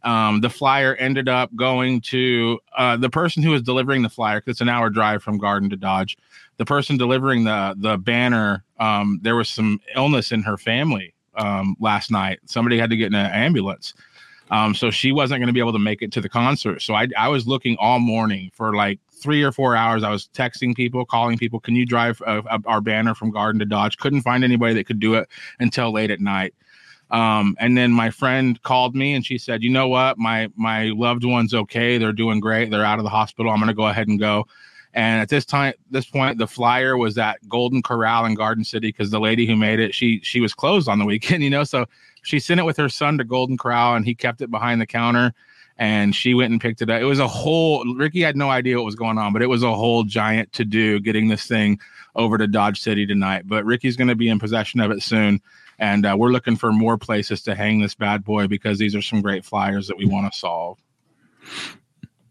[0.03, 4.39] Um, the flyer ended up going to uh, the person who was delivering the flyer
[4.39, 6.17] because it's an hour drive from Garden to Dodge.
[6.57, 11.75] The person delivering the the banner, um, there was some illness in her family um,
[11.79, 12.39] last night.
[12.45, 13.93] Somebody had to get in an ambulance.
[14.51, 16.81] Um, so she wasn't going to be able to make it to the concert.
[16.81, 20.03] So I, I was looking all morning for like three or four hours.
[20.03, 23.65] I was texting people, calling people, can you drive uh, our banner from Garden to
[23.65, 23.97] Dodge?
[23.97, 25.27] Couldn't find anybody that could do it
[25.59, 26.53] until late at night.
[27.11, 30.17] Um, and then my friend called me and she said, you know what?
[30.17, 31.97] My, my loved one's okay.
[31.97, 32.69] They're doing great.
[32.69, 33.51] They're out of the hospital.
[33.51, 34.47] I'm going to go ahead and go.
[34.95, 38.87] And at this time, this point, the flyer was at Golden Corral in Garden City
[38.87, 41.65] because the lady who made it, she she was closed on the weekend, you know.
[41.65, 41.85] So
[42.25, 44.85] she sent it with her son to Golden Corral, and he kept it behind the
[44.85, 45.33] counter.
[45.77, 47.01] And she went and picked it up.
[47.01, 47.83] It was a whole.
[47.95, 50.63] Ricky had no idea what was going on, but it was a whole giant to
[50.63, 51.79] do getting this thing
[52.15, 53.43] over to Dodge City tonight.
[53.45, 55.41] But Ricky's going to be in possession of it soon,
[55.77, 59.01] and uh, we're looking for more places to hang this bad boy because these are
[59.01, 60.79] some great flyers that we want to solve.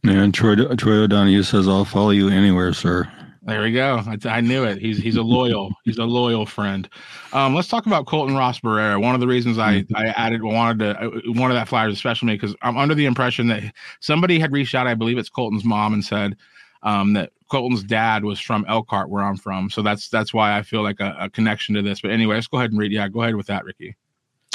[0.04, 3.10] And Troy, Troy O'Donoghue says, I'll follow you anywhere, sir.
[3.46, 4.02] There we go.
[4.06, 4.78] I, I knew it.
[4.78, 6.88] He's he's a loyal he's a loyal friend.
[7.32, 9.00] Um, let's talk about Colton Ross Barrera.
[9.00, 12.28] One of the reasons I I added wanted to uh, one of that flyers especially
[12.28, 13.62] me because I'm under the impression that
[14.00, 14.86] somebody had reached out.
[14.86, 16.36] I believe it's Colton's mom and said
[16.84, 19.68] um, that Colton's dad was from Elkhart, where I'm from.
[19.68, 22.00] So that's that's why I feel like a, a connection to this.
[22.00, 22.92] But anyway, let's go ahead and read.
[22.92, 23.94] Yeah, go ahead with that, Ricky.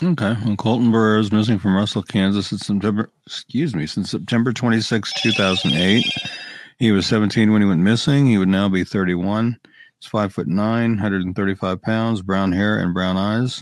[0.02, 0.36] Okay.
[0.45, 5.12] Well, Colton Barrera is missing from Russell, Kansas since September, excuse me, since September 26,
[5.21, 6.06] 2008.
[6.79, 8.25] He was 17 when he went missing.
[8.25, 9.59] He would now be 31.
[9.99, 13.61] He's five foot nine, 135 pounds, brown hair and brown eyes.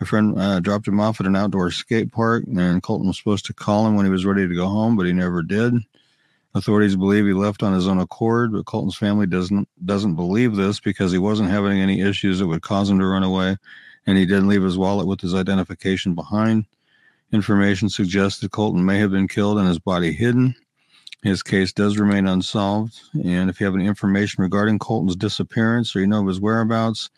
[0.00, 3.46] A friend uh, dropped him off at an outdoor skate park, and Colton was supposed
[3.46, 5.74] to call him when he was ready to go home, but he never did.
[6.54, 10.80] Authorities believe he left on his own accord, but Colton's family doesn't doesn't believe this
[10.80, 13.56] because he wasn't having any issues that would cause him to run away
[14.06, 16.66] and he didn't leave his wallet with his identification behind.
[17.32, 20.54] Information suggests that Colton may have been killed and his body hidden.
[21.22, 22.98] His case does remain unsolved.
[23.24, 27.10] And if you have any information regarding Colton's disappearance or you know of his whereabouts,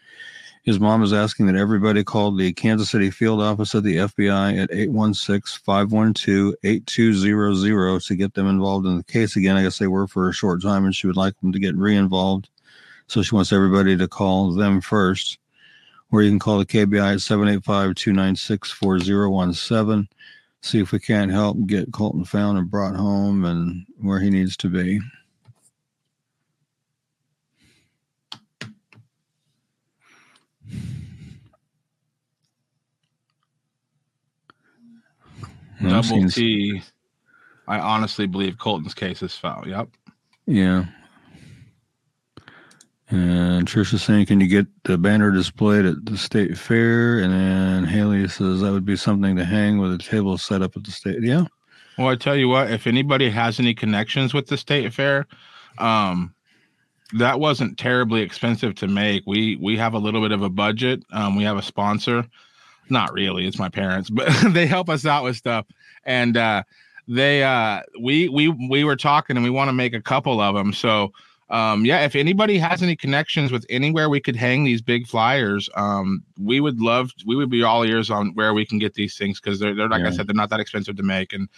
[0.65, 4.63] his mom is asking that everybody call the Kansas City field office of the FBI
[4.63, 9.57] at 816 512 8200 to get them involved in the case again.
[9.57, 11.77] I guess they were for a short time and she would like them to get
[11.77, 12.49] re involved.
[13.09, 15.39] So she wants everybody to call them first
[16.13, 20.09] or you can call the KBI at 785 296 4017.
[20.65, 24.57] See if we can't help get Colton found and brought home and where he needs
[24.59, 25.01] to be.
[35.83, 36.81] Double T.
[37.67, 39.67] I honestly believe Colton's case is foul.
[39.67, 39.89] Yep.
[40.47, 40.85] Yeah.
[43.13, 47.19] And Trisha's saying, can you get the banner displayed at the state fair?
[47.19, 50.79] And then Haley says that would be something to hang with a table set up
[50.79, 51.23] at the state.
[51.23, 51.45] Yeah.
[51.99, 55.27] Well, I tell you what, if anybody has any connections with the state fair,
[55.77, 56.35] um,
[57.13, 59.25] that wasn't terribly expensive to make.
[59.27, 61.05] We we have a little bit of a budget.
[61.13, 62.25] Um, we have a sponsor.
[62.89, 65.67] Not really, it's my parents, but they help us out with stuff.
[66.05, 66.63] And uh
[67.09, 70.55] they uh we we we were talking and we want to make a couple of
[70.55, 70.73] them.
[70.73, 71.13] So
[71.51, 75.69] um yeah, if anybody has any connections with anywhere we could hang these big flyers,
[75.75, 79.17] um we would love we would be all ears on where we can get these
[79.17, 81.49] things because they're they're like I said, they're not that expensive to make and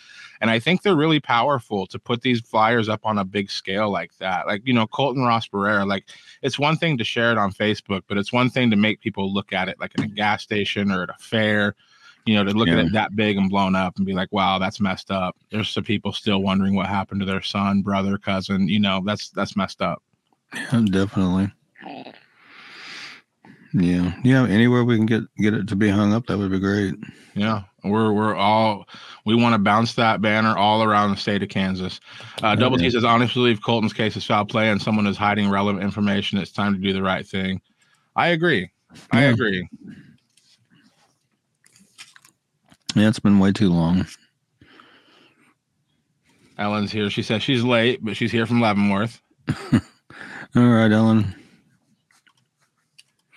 [0.41, 3.91] and I think they're really powerful to put these flyers up on a big scale
[3.91, 4.47] like that.
[4.47, 6.05] Like, you know, Colton Ross Barrera, like
[6.43, 9.33] it's one thing to share it on Facebook, but it's one thing to make people
[9.33, 11.77] look at it like in a gas station or at a fair,
[12.27, 14.59] you know, to look at it that big and blown up and be like, wow,
[14.59, 15.37] that's messed up.
[15.51, 19.31] There's some people still wondering what happened to their son, brother, cousin, you know, that's
[19.31, 20.03] that's messed up.
[20.55, 21.53] Yeah, definitely.
[23.77, 24.47] Yeah, yeah.
[24.47, 26.95] Anywhere we can get get it to be hung up, that would be great.
[27.35, 28.87] Yeah, we're we're all
[29.27, 31.99] we want to bounce that banner all around the state of Kansas.
[32.41, 35.51] Uh, Double T says, honestly, believe Colton's case is foul play and someone is hiding
[35.51, 36.39] relevant information.
[36.39, 37.61] It's time to do the right thing.
[38.15, 38.71] I agree.
[39.11, 39.31] I Yeah.
[39.31, 39.69] agree.
[42.95, 44.07] Yeah, it's been way too long.
[46.59, 47.11] Ellen's here.
[47.11, 49.21] She says she's late, but she's here from Leavenworth.
[50.57, 51.35] All right, Ellen.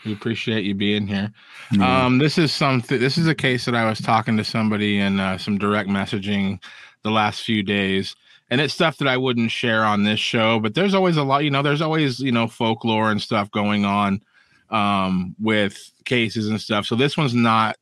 [0.06, 1.32] We appreciate you being here.
[1.72, 2.06] Yeah.
[2.06, 3.00] Um, this is something.
[3.00, 6.62] This is a case that I was talking to somebody in uh, some direct messaging
[7.04, 8.16] the last few days,
[8.50, 10.60] and it's stuff that I wouldn't share on this show.
[10.60, 11.44] But there's always a lot.
[11.44, 14.22] You know, there's always you know folklore and stuff going on
[14.70, 16.86] um, with cases and stuff.
[16.86, 17.76] So this one's not.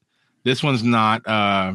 [0.45, 1.27] This one's not.
[1.27, 1.73] Uh,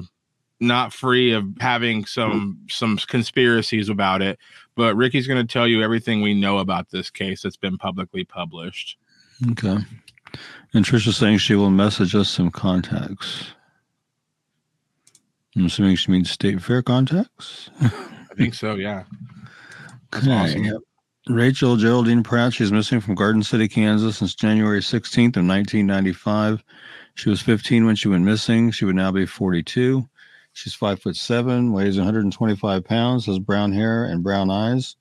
[0.63, 4.39] not free of having some some conspiracies about it
[4.77, 8.25] but ricky's going to tell you everything we know about this case that's been publicly
[8.25, 8.99] published
[9.53, 9.79] Okay.
[10.75, 13.47] And Trisha's saying she will message us some contacts.
[15.57, 17.71] I'm assuming she means state fair contacts.
[17.81, 17.89] i
[18.37, 19.05] think so yeah
[20.13, 20.65] That's Okay, awesome.
[20.65, 20.77] yep.
[21.29, 26.63] Rachel Geraldine Pratt, she's missing from Garden City, Kansas since January 16th of 1995.
[27.21, 28.71] She was 15 when she went missing.
[28.71, 30.09] She would now be 42.
[30.55, 34.97] She's five foot seven, weighs 125 pounds, has brown hair and brown eyes.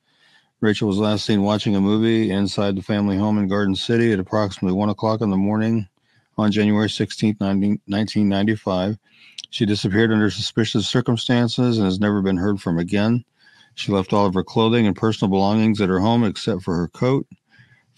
[0.60, 4.20] Rachel was last seen watching a movie inside the family home in Garden City at
[4.20, 5.88] approximately one o'clock in the morning
[6.38, 8.98] on January 16, 19- 1995.
[9.50, 13.24] She disappeared under suspicious circumstances and has never been heard from again.
[13.76, 16.90] She left all of her clothing and personal belongings at her home except for her
[16.90, 17.28] coat.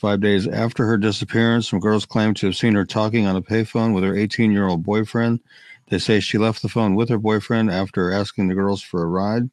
[0.02, 3.42] Five days after her disappearance, some girls claim to have seen her talking on a
[3.44, 5.42] payphone with her 18 year old boyfriend.
[5.90, 9.06] They say she left the phone with her boyfriend after asking the girls for a
[9.06, 9.52] ride,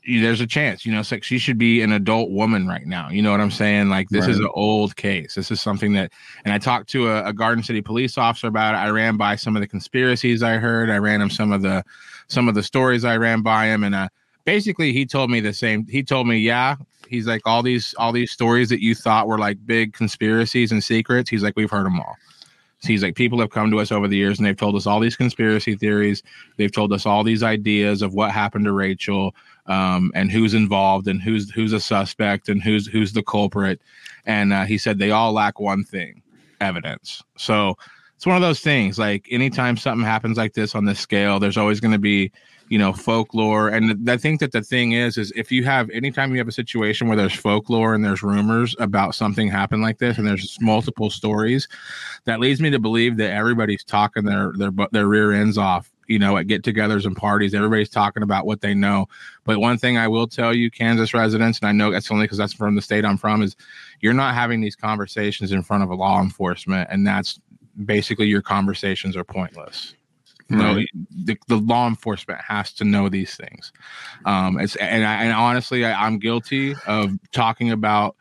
[0.06, 3.10] there's a chance, you know, it's like she should be an adult woman right now.
[3.10, 3.90] You know what I'm saying?
[3.90, 5.34] Like this is an old case.
[5.34, 6.12] This is something that
[6.44, 8.78] and I talked to a, a Garden City police officer about it.
[8.78, 10.90] I ran by some of the conspiracies I heard.
[10.90, 11.84] I ran him some of the
[12.28, 14.08] some of the stories I ran by him, and uh,
[14.44, 15.86] basically he told me the same.
[15.86, 16.76] He told me, yeah,
[17.08, 20.82] he's like all these all these stories that you thought were like big conspiracies and
[20.82, 21.28] secrets.
[21.28, 22.16] He's like we've heard them all.
[22.82, 25.00] He's like people have come to us over the years and they've told us all
[25.00, 26.22] these conspiracy theories.
[26.56, 29.34] They've told us all these ideas of what happened to Rachel
[29.66, 33.80] um, and who's involved and who's who's a suspect and who's who's the culprit.
[34.26, 36.22] And uh, he said they all lack one thing:
[36.60, 37.22] evidence.
[37.36, 37.76] So
[38.16, 38.98] it's one of those things.
[38.98, 42.32] Like anytime something happens like this on this scale, there's always going to be
[42.70, 43.68] you know folklore.
[43.68, 46.52] And I think that the thing is, is if you have anytime you have a
[46.52, 51.10] situation where there's folklore and there's rumors about something happened like this, and there's multiple
[51.10, 51.68] stories,
[52.24, 56.18] that leads me to believe that everybody's talking their their their rear ends off you
[56.18, 57.54] know at get-togethers and parties.
[57.54, 59.06] Everybody's talking about what they know.
[59.44, 62.38] But one thing i will tell you kansas residents and i know that's only because
[62.38, 63.56] that's from the state i'm from is
[64.00, 67.40] you're not having these conversations in front of a law enforcement and that's
[67.84, 69.94] basically your conversations are pointless
[70.50, 70.88] no Right.
[71.24, 73.72] the, the law enforcement has to know these things
[74.24, 78.16] um it's and, I, and honestly I, i'm guilty of talking about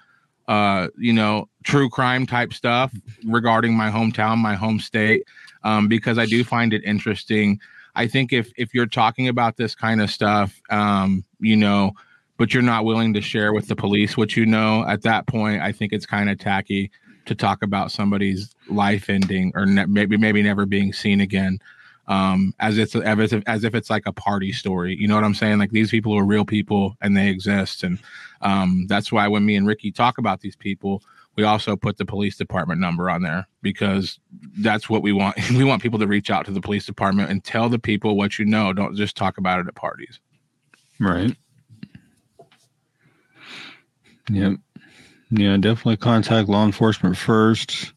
[0.50, 2.92] uh, you know, true crime type stuff
[3.24, 5.24] regarding my hometown, my home state,
[5.64, 7.60] um, because I do find it interesting.
[7.96, 11.92] I think if if you're talking about this kind of stuff, um, you know,
[12.38, 15.62] but you're not willing to share with the police what you know, at that point,
[15.62, 16.90] I think it's kind of tacky
[17.28, 21.60] to talk about somebody's life ending or ne- maybe maybe never being seen again
[22.10, 24.97] um, as it's as if, as if it's like a party story.
[24.99, 25.60] You know what I'm saying?
[25.60, 27.99] Like these people are real people and they exist, and
[28.41, 31.03] um, that's why when me and Ricky talk about these people,
[31.36, 34.20] we also put the police department number on there because
[34.57, 35.38] that's what we want.
[35.51, 38.39] we want people to reach out to the police department and tell the people what
[38.39, 38.74] you know.
[38.74, 40.20] Don't just talk about it at parties.
[40.99, 41.36] Right.
[44.32, 44.57] Yep.
[45.32, 47.93] Yeah, definitely contact law enforcement first.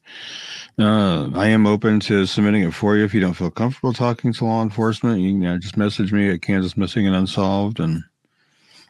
[0.78, 4.32] Uh, I am open to submitting it for you if you don't feel comfortable talking
[4.32, 5.20] to law enforcement.
[5.20, 8.02] You can uh, just message me at Kansas Missing and Unsolved, and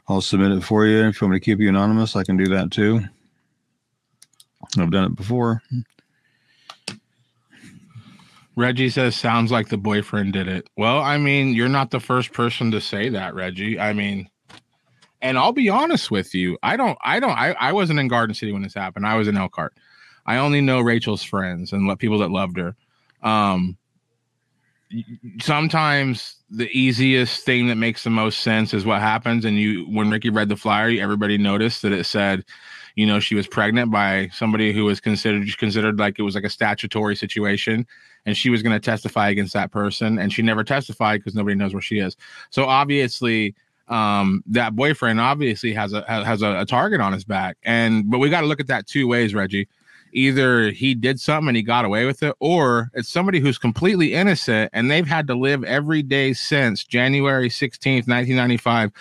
[0.08, 1.04] I'll submit it for you.
[1.08, 3.02] If you want me to keep you anonymous, I can do that too.
[4.78, 5.60] I've done it before.
[8.54, 10.68] Reggie says, sounds like the boyfriend did it.
[10.76, 13.80] Well, I mean, you're not the first person to say that, Reggie.
[13.80, 14.28] I mean,
[15.20, 16.58] and I'll be honest with you.
[16.62, 19.06] I don't, I don't, I, I wasn't in Garden City when this happened.
[19.06, 19.74] I was in Elkhart.
[20.26, 22.76] I only know Rachel's friends and people that loved her.
[23.22, 23.76] Um,
[25.40, 29.44] sometimes the easiest thing that makes the most sense is what happens.
[29.44, 32.44] And you, when Ricky read the flyer, everybody noticed that it said,
[32.94, 36.44] you know, she was pregnant by somebody who was considered considered like it was like
[36.44, 37.86] a statutory situation,
[38.26, 41.56] and she was going to testify against that person, and she never testified because nobody
[41.56, 42.18] knows where she is.
[42.50, 43.54] So obviously,
[43.88, 48.18] um, that boyfriend obviously has a has a, a target on his back, and but
[48.18, 49.68] we got to look at that two ways, Reggie
[50.12, 54.14] either he did something and he got away with it, or it's somebody who's completely
[54.14, 58.92] innocent and they've had to live every day since January 16th, 1995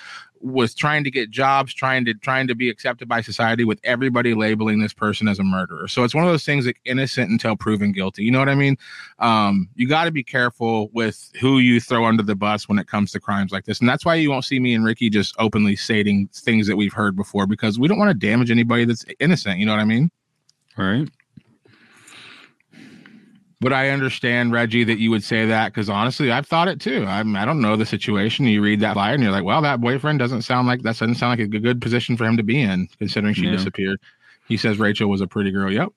[0.43, 4.34] was trying to get jobs, trying to trying to be accepted by society with everybody
[4.34, 5.88] labeling this person as a murderer.
[5.88, 8.24] So it's one of those things like innocent until proven guilty.
[8.24, 8.78] You know what I mean?
[9.20, 12.88] Um, you got to be careful with who you throw under the bus when it
[12.88, 13.80] comes to crimes like this.
[13.80, 16.93] And that's why you won't see me and Ricky just openly stating things that we've
[16.93, 19.59] heard before because we don't want to damage anybody that's innocent.
[19.59, 20.12] You know what I mean?
[20.78, 21.07] Right.
[23.59, 27.05] But I understand, Reggie, that you would say that because honestly, I've thought it too.
[27.07, 28.45] I'm, I don't know the situation.
[28.45, 31.15] You read that flyer and you're like, well, that boyfriend doesn't sound like that doesn't
[31.15, 33.51] sound like a good position for him to be in, considering she Yeah.
[33.51, 33.99] disappeared.
[34.47, 35.72] He says Rachel was a pretty girl.
[35.72, 35.89] Yep.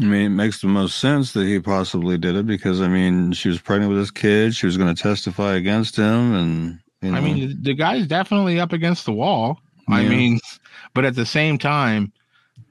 [0.00, 3.32] I mean, it makes the most sense that he possibly did it because I mean,
[3.32, 4.54] she was pregnant with his kid.
[4.54, 8.06] She was going to testify against him, and you know, I mean, the- the guy's
[8.06, 9.58] definitely up against the wall.
[9.88, 10.40] I mean,
[10.94, 12.12] but at the same time,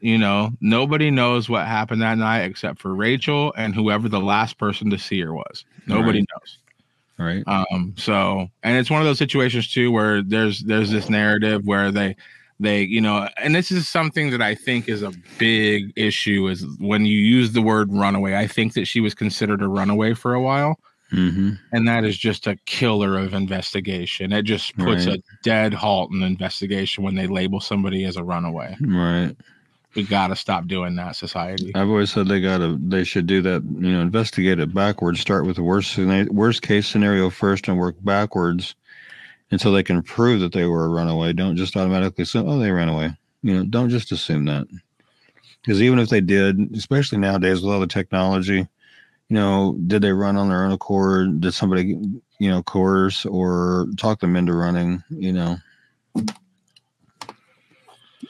[0.06, 4.58] you know, nobody knows what happened that night except for Rachel and whoever the last
[4.60, 5.66] person to see her was.
[5.88, 6.28] Nobody Right.
[6.34, 6.60] knows.
[7.18, 7.43] right?
[7.47, 11.91] um so and it's one of those situations too where there's there's this narrative where
[11.91, 12.16] they
[12.60, 16.66] they you know and this is something that i think is a big issue is
[16.80, 20.34] when you use the word runaway i think that she was considered a runaway for
[20.34, 20.78] a while
[21.14, 21.51] Mm-hmm.
[21.72, 25.20] and that is just a killer of investigation it just puts Right.
[25.20, 29.36] a dead halt in investigation when they label somebody as a runaway Right.
[29.96, 33.41] We got to stop doing that society I've always said they gotta, they should do
[33.43, 33.64] that.
[33.64, 35.20] You know, investigate it backwards.
[35.20, 38.76] Start with the worst worst case scenario first, and work backwards
[39.52, 41.34] until they can prove that they were a runaway.
[41.34, 43.16] Don't just automatically assume, oh, they ran away.
[43.41, 44.68] You know, don't just assume that.
[45.62, 48.68] Because even if they did, especially nowadays with all the technology,
[49.30, 51.41] you know, did they run on their own accord?
[51.41, 51.98] Did somebody,
[52.39, 55.04] you know, coerce or talk them into running?
[55.10, 55.58] You know,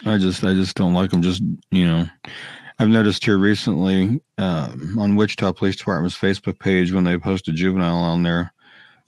[0.06, 1.22] I just, I just don't like them.
[1.22, 1.42] Just,
[1.72, 2.06] you know,
[2.80, 7.52] I've noticed here recently um, on Wichita Police Department's Facebook page when they post a
[7.52, 8.54] juvenile on there,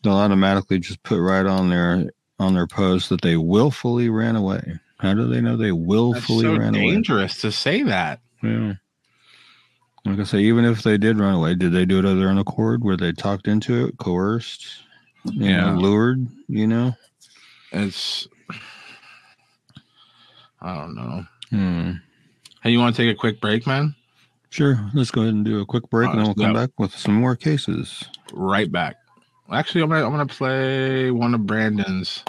[0.04, 4.80] they'll automatically just put right on their on their post that they willfully ran away.
[5.00, 6.92] How do they know they willfully so ran away?
[6.92, 8.74] dangerous to say that Yeah.
[10.06, 12.30] Like I say, even if they did run away, did they do it of their
[12.30, 12.84] own accord?
[12.84, 14.66] Where they talked into it, coerced,
[15.26, 15.74] you Yeah.
[15.74, 16.28] know, lured?
[16.48, 16.96] You know.
[17.74, 18.28] it's
[20.68, 21.92] i don't know Hmm.
[22.62, 23.96] hey you want to take a quick break man
[24.50, 24.80] Sure.
[24.94, 26.96] Let's go ahead and do a quick break, All and then we'll come back with
[26.96, 28.06] some more cases.
[28.32, 28.96] right back.
[29.52, 32.24] Actually, I'm gonna I'm gonna play one of Brandon's.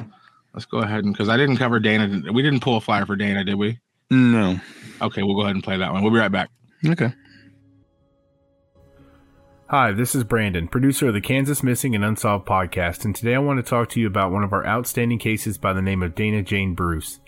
[0.53, 2.32] Let's go ahead and because I didn't cover Dana.
[2.32, 3.78] We didn't pull a flyer for Dana, did we?
[4.11, 4.59] No.
[5.01, 6.03] Okay, we'll go ahead and play that one.
[6.03, 6.51] We'll be right back.
[6.84, 7.12] Okay.
[9.68, 13.39] Hi, this is Brandon, producer of the Kansas Missing and Unsolved podcast, and today I
[13.39, 16.14] want to talk to you about one of our outstanding cases by the name of
[16.14, 17.20] Dana Jane Bruce.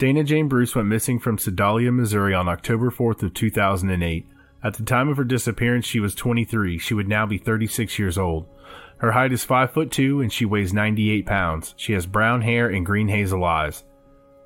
[0.00, 4.26] Dana Jane Bruce went missing from Sedalia, Missouri on October 4th of 2008.
[4.64, 6.78] At the time of her disappearance, she was 23.
[6.78, 8.48] She would now be 36 years old.
[8.96, 11.74] Her height is 5 foot 2 and she weighs 98 pounds.
[11.76, 13.84] She has brown hair and green hazel eyes.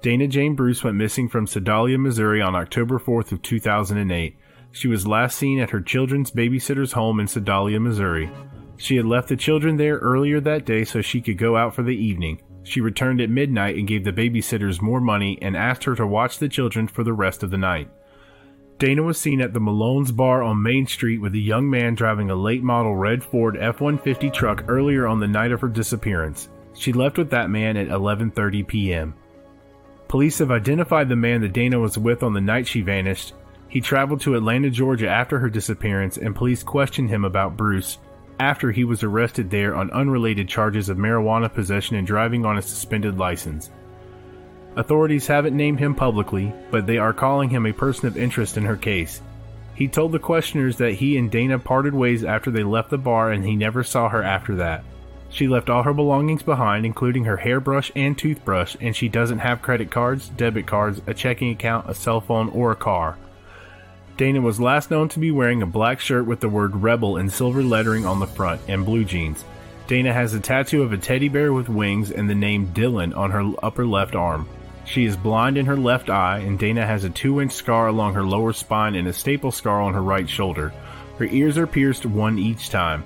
[0.02, 4.36] Dana Jane Bruce went missing from Sedalia, Missouri on October 4th of 2008.
[4.72, 8.28] She was last seen at her children's babysitter's home in Sedalia, Missouri.
[8.76, 11.84] She had left the children there earlier that day so she could go out for
[11.84, 12.42] the evening.
[12.64, 16.38] She returned at midnight and gave the babysitters more money and asked her to watch
[16.38, 17.88] the children for the rest of the night.
[18.78, 22.30] Dana was seen at the Malone's Bar on Main Street with a young man driving
[22.30, 26.48] a late model red Ford F-150 truck earlier on the night of her disappearance.
[26.74, 29.14] She left with that man at 11:30 p.m.
[30.08, 33.34] Police have identified the man that Dana was with on the night she vanished.
[33.68, 37.98] He traveled to Atlanta, Georgia after her disappearance and police questioned him about Bruce
[38.40, 42.62] after he was arrested there on unrelated charges of marijuana possession and driving on a
[42.62, 43.70] suspended license.
[44.76, 48.64] Authorities haven't named him publicly, but they are calling him a person of interest in
[48.64, 49.22] her case.
[49.74, 53.32] He told the questioners that he and Dana parted ways after they left the bar
[53.32, 54.84] and he never saw her after that.
[55.30, 59.62] She left all her belongings behind, including her hairbrush and toothbrush, and she doesn't have
[59.62, 63.16] credit cards, debit cards, a checking account, a cell phone, or a car.
[64.16, 67.28] Dana was last known to be wearing a black shirt with the word Rebel in
[67.28, 69.44] silver lettering on the front and blue jeans.
[69.88, 73.32] Dana has a tattoo of a teddy bear with wings and the name Dylan on
[73.32, 74.48] her upper left arm.
[74.84, 78.14] She is blind in her left eye, and Dana has a 2 inch scar along
[78.14, 80.72] her lower spine and a staple scar on her right shoulder.
[81.18, 83.02] Her ears are pierced one each time.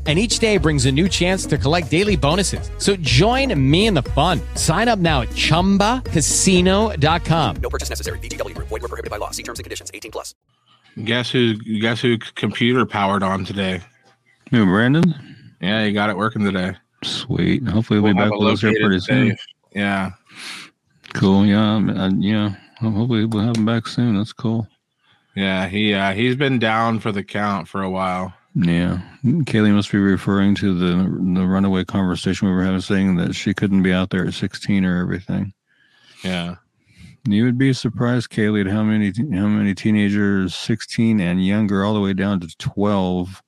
[0.07, 2.71] And each day brings a new chance to collect daily bonuses.
[2.79, 4.41] So join me in the fun.
[4.55, 7.55] Sign up now at chumbacasino.com.
[7.61, 8.17] No purchase necessary.
[8.17, 8.69] VGW Group.
[8.69, 9.29] Void were prohibited by law.
[9.29, 9.91] See terms and conditions.
[9.93, 10.33] 18 plus.
[11.03, 11.53] Guess who?
[11.79, 12.17] Guess who?
[12.17, 13.81] Computer powered on today.
[14.49, 15.13] Who, Brandon?
[15.61, 16.75] Yeah, you got it working today.
[17.03, 17.67] Sweet.
[17.67, 19.25] Hopefully we'll, We'll be back it with us here pretty soon.
[19.29, 19.37] today.
[19.75, 20.11] Yeah.
[21.13, 21.45] Cool.
[21.45, 21.75] Yeah.
[21.77, 22.55] uh, yeah.
[22.79, 24.17] Hopefully we'll have him back soon.
[24.17, 24.67] That's cool.
[25.35, 28.33] Yeah, he uh, he's been down for the count for a while.
[28.53, 29.01] Yeah.
[29.23, 30.95] Kaylee must be referring to the
[31.39, 34.83] the runaway conversation we were having, saying that she couldn't be out there at 16
[34.83, 35.53] or everything.
[36.23, 36.55] Yeah.
[37.23, 41.93] You would be surprised, Kaylee, at how many how many teenagers, 16 and younger, all
[41.93, 43.41] the way down to 12,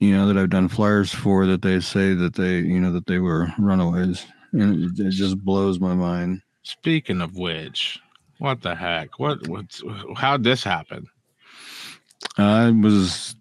[0.00, 3.06] you know, that I've done flyers for that they say that they, you know, that
[3.06, 4.26] they were runaways.
[4.52, 6.42] And it, it just blows my mind.
[6.62, 8.00] Speaking of which,
[8.38, 9.18] what the heck?
[9.18, 9.82] What what's
[10.16, 11.06] how'd this happen?
[12.36, 13.36] I was,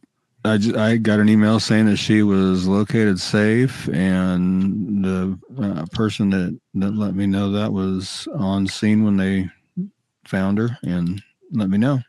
[0.46, 5.86] I, ju- I got an email saying that she was located safe, and the uh,
[5.92, 9.50] person that, that let me know that was on scene when they
[10.26, 11.22] found her and
[11.52, 12.00] let me know.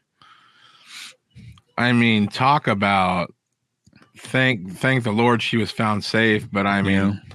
[1.77, 3.33] I mean, talk about
[4.19, 7.35] thank thank the Lord she was found safe, but I mean Yeah.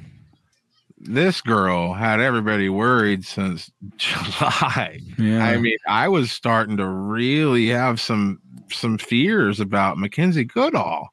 [0.98, 5.00] this girl had everybody worried since July.
[5.18, 5.46] Yeah.
[5.46, 8.40] I mean, I was starting to really have some
[8.74, 11.10] some fears about Mackenzie Goodall.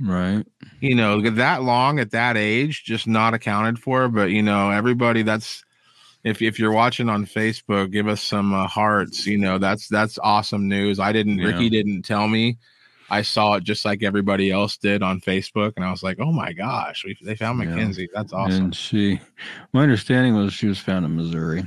[0.00, 0.44] right.
[0.80, 4.08] You know, that long at that age, just not accounted for.
[4.08, 5.64] But you know, everybody that's
[6.24, 9.26] if if you're watching on Facebook, give us some uh, hearts.
[9.26, 10.98] You know, that's that's awesome news.
[10.98, 11.38] I didn't.
[11.38, 11.48] Yeah.
[11.48, 12.58] Ricky didn't tell me.
[13.10, 16.32] I saw it just like everybody else did on Facebook, and I was like, "Oh
[16.32, 17.66] my gosh, we, they found Yeah.
[17.66, 18.08] Mackenzie.
[18.14, 19.20] That's awesome." And she,
[19.74, 21.64] my understanding was she was found in Missouri.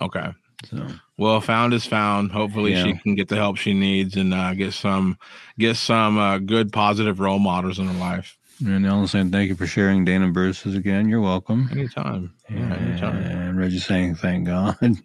[0.00, 0.28] Okay.
[0.64, 0.86] So
[1.16, 2.32] Well, found is found.
[2.32, 5.18] Hopefully, she can get the help she needs and uh, get some
[5.58, 8.36] get some uh, good positive role models in her life.
[8.64, 11.08] and Ellen saying thank you for sharing Dana Bruce's again.
[11.08, 11.68] You're welcome.
[11.72, 12.34] Anytime.
[12.50, 13.16] Yeah, anytime.
[13.22, 14.76] And Reggie saying thank God.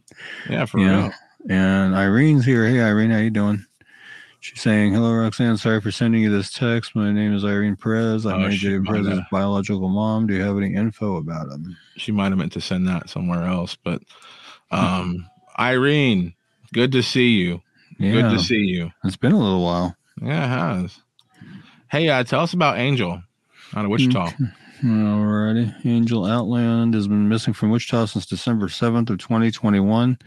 [0.49, 0.97] Yeah, for Yeah.
[0.97, 1.11] real.
[1.49, 2.67] And Irene's here.
[2.67, 3.65] Hey Irene, how you doing?
[4.39, 5.57] She's saying, "Hello, Roxanne.
[5.57, 6.95] Sorry for sending you this text.
[6.95, 8.25] My name is Irene Perez.
[8.25, 10.27] I'm Oh, AJ Perez's biological mom.
[10.27, 13.43] Do you have any info about him?" She might have meant to send that somewhere
[13.43, 14.03] else, but
[14.69, 15.27] um,
[15.59, 16.33] Irene,
[16.73, 17.61] good to see you.
[17.97, 18.91] Yeah, Good to see you.
[19.05, 19.95] it's been a little while.
[20.21, 20.99] Yeah, it has.
[21.89, 23.21] Hey, uh, tell us about Angel
[23.73, 24.31] out of Wichita.
[24.83, 25.85] Alrighty.
[25.85, 30.17] Angel Outland has been missing from Wichita since December 7th of 2021.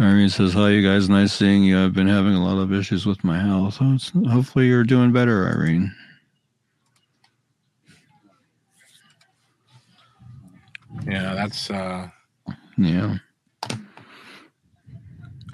[0.00, 1.08] Irene says, Hi, you guys.
[1.08, 1.82] Nice seeing you.
[1.84, 3.78] I've been having a lot of issues with my health.
[3.80, 5.94] Oh, it's- Hopefully, you're doing better, Irene.
[11.06, 12.08] Yeah, that's uh
[12.76, 13.16] Yeah.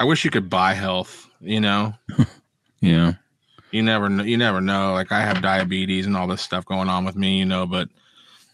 [0.00, 1.94] I wish you could buy health, you know.
[2.80, 3.14] Yeah.
[3.72, 4.92] You never know you never know.
[4.92, 7.88] Like I have diabetes and all this stuff going on with me, you know, but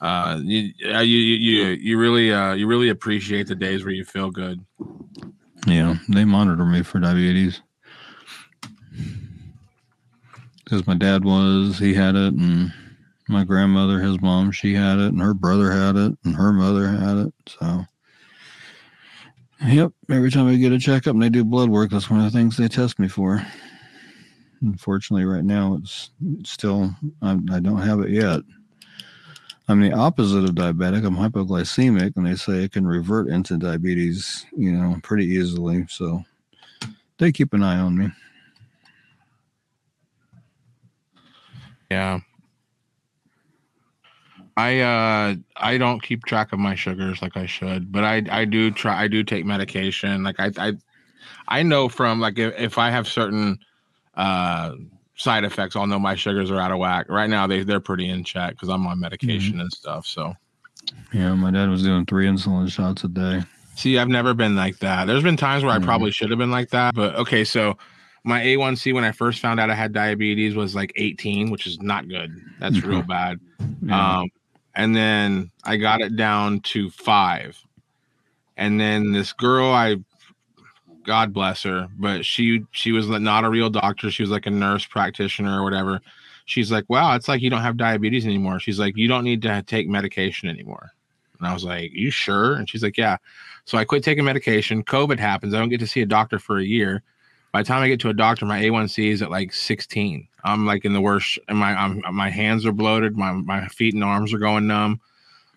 [0.00, 3.92] uh you uh, you you you, you really uh you really appreciate the days where
[3.92, 4.64] you feel good.
[5.66, 5.96] Yeah.
[6.08, 7.60] They monitor me for diabetes.
[10.62, 12.72] Because my dad was, he had it, and
[13.28, 16.88] my grandmother, his mom, she had it, and her brother had it, and her mother
[16.88, 17.34] had it.
[17.46, 17.84] So,
[19.66, 19.92] yep.
[20.10, 22.36] Every time I get a checkup and they do blood work, that's one of the
[22.36, 23.46] things they test me for.
[24.62, 26.10] Unfortunately, right now, it's
[26.44, 28.40] still, I'm, I don't have it yet.
[29.66, 31.06] I'm the opposite of diabetic.
[31.06, 35.86] I'm hypoglycemic, and they say it can revert into diabetes, you know, pretty easily.
[35.88, 36.22] So
[37.18, 38.10] they keep an eye on me.
[41.90, 42.20] Yeah.
[44.56, 48.44] I uh I don't keep track of my sugars like I should, but I I
[48.44, 50.22] do try I do take medication.
[50.22, 50.72] Like I I
[51.48, 53.58] I know from like if, if I have certain
[54.14, 54.72] uh
[55.16, 57.06] side effects, I'll know my sugars are out of whack.
[57.08, 60.06] Right now they they're pretty in check because I'm on medication and stuff.
[60.06, 60.34] So
[61.12, 63.42] Yeah, my dad was doing three insulin shots a day.
[63.76, 65.06] See, I've never been like that.
[65.06, 65.84] There's been times where I Mhm.
[65.84, 67.44] probably should have been like that, but okay.
[67.44, 67.76] So
[68.24, 71.80] my A1C when I first found out I had diabetes was like 18, which is
[71.80, 72.34] not good.
[72.58, 73.38] That's real bad.
[73.82, 74.18] Yeah.
[74.20, 74.28] Um,
[74.74, 77.60] and then I got it down to five.
[78.56, 79.96] And then this girl, I,
[81.04, 84.10] God bless her, but she she was not a real doctor.
[84.10, 86.00] She was like a nurse practitioner or whatever.
[86.46, 89.42] She's like, "Wow, it's like you don't have diabetes anymore." She's like, "You don't need
[89.42, 90.92] to take medication anymore."
[91.38, 92.54] And I was like, You sure?
[92.54, 93.18] And she's like, Yeah.
[93.66, 94.82] So I quit taking medication.
[94.82, 95.54] COVID happens.
[95.54, 97.02] I don't get to see a doctor for a year.
[97.52, 100.26] By the time I get to a doctor, my A1C is at like 16.
[100.44, 101.38] I'm like in the worst.
[101.48, 103.16] And my I'm, my hands are bloated.
[103.16, 105.00] My my feet and arms are going numb.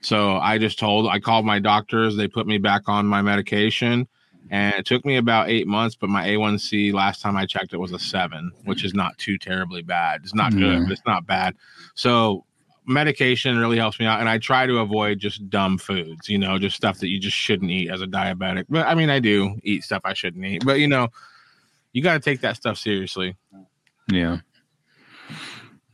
[0.02, 2.16] So I just told I called my doctors.
[2.16, 4.08] They put me back on my medication,
[4.50, 5.96] and it took me about eight months.
[5.96, 9.38] But my A1C last time I checked it was a seven, which is not too
[9.38, 10.22] terribly bad.
[10.24, 11.56] It's not good, but it's not bad.
[11.96, 12.46] So
[12.86, 16.30] medication really helps me out, and I try to avoid just dumb foods.
[16.30, 18.66] You know, just stuff that you just shouldn't eat as a diabetic.
[18.70, 20.66] But I mean, I do eat stuff I shouldn't eat.
[20.66, 21.10] But you know,
[21.94, 23.36] you got to take that stuff seriously.
[24.12, 24.38] Yeah.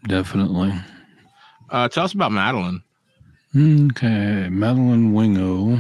[0.07, 0.73] Definitely.
[1.69, 2.83] Uh, tell us about Madeline.
[3.55, 4.49] Okay.
[4.49, 5.79] Madeline Wingo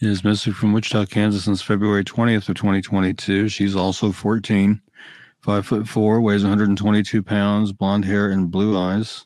[0.00, 3.48] is missing from Wichita, Kansas since February 20th of 2022.
[3.48, 4.80] She's also 14,
[5.40, 9.24] five foot four, weighs 122 pounds, blonde hair and blue eyes.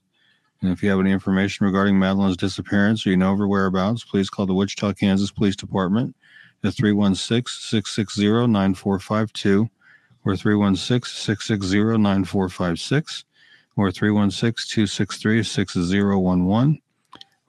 [0.62, 4.04] And if you have any information regarding Madeline's disappearance or you know of her whereabouts,
[4.04, 6.14] please call the Wichita, Kansas Police Department
[6.62, 9.68] at 316 660 9452
[10.24, 13.24] or 316 660 9456
[13.76, 16.80] or 316-263-6011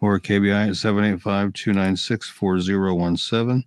[0.01, 3.63] or KBI at 785-296-4017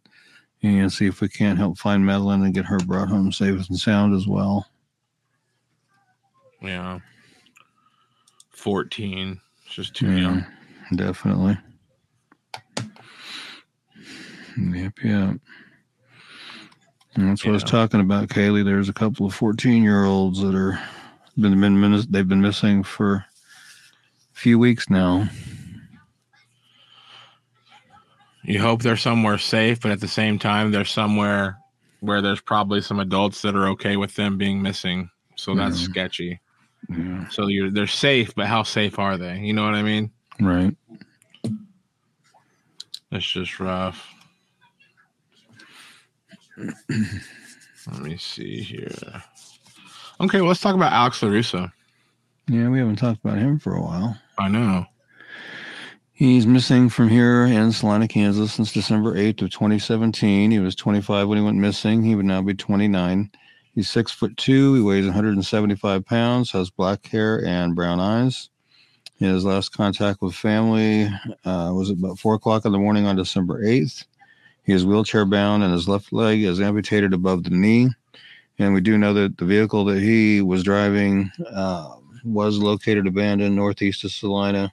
[0.62, 3.78] and see if we can't help find Madeline and get her brought home safe and
[3.78, 4.66] sound as well.
[6.60, 6.98] Yeah,
[8.50, 9.40] fourteen.
[9.66, 10.44] It's just too Yeah, young.
[10.96, 11.56] Definitely.
[14.56, 15.36] Yep, yep.
[17.16, 18.64] And that's what I was talking about, Kaylee.
[18.64, 20.80] There's a couple of 14 year olds that are
[21.38, 23.26] been, been they've been missing for a
[24.32, 25.28] few weeks now.
[28.44, 31.58] You hope they're somewhere safe, but at the same time, they're somewhere
[32.00, 35.08] where there's probably some adults that are okay with them being missing.
[35.36, 35.88] So that's Yeah.
[35.88, 36.40] sketchy.
[36.90, 37.26] Yeah.
[37.28, 39.38] So you're they're safe, but how safe are they?
[39.40, 40.10] You know what I mean?
[40.38, 40.76] Right.
[43.10, 44.10] It's just rough.
[46.58, 49.22] Let me see here.
[50.20, 51.72] Okay, well, let's talk about Alex LaRusso.
[52.48, 54.18] Yeah, we haven't talked about him for a while.
[54.38, 54.86] I know.
[56.16, 60.52] He's missing from here in Salina, Kansas since December 8th of 2017.
[60.52, 62.04] He was 25 when he went missing.
[62.04, 63.32] He would now be 29.
[63.74, 64.74] He's six foot two.
[64.74, 68.48] He weighs 175 pounds, has black hair and brown eyes.
[69.16, 71.06] His last contact with family
[71.44, 74.04] uh, was about four o'clock in the morning on December 8th.
[74.62, 77.88] He is wheelchair bound and his left leg is amputated above the knee.
[78.60, 83.56] And we do know that the vehicle that he was driving uh, was located abandoned
[83.56, 84.72] northeast of Salina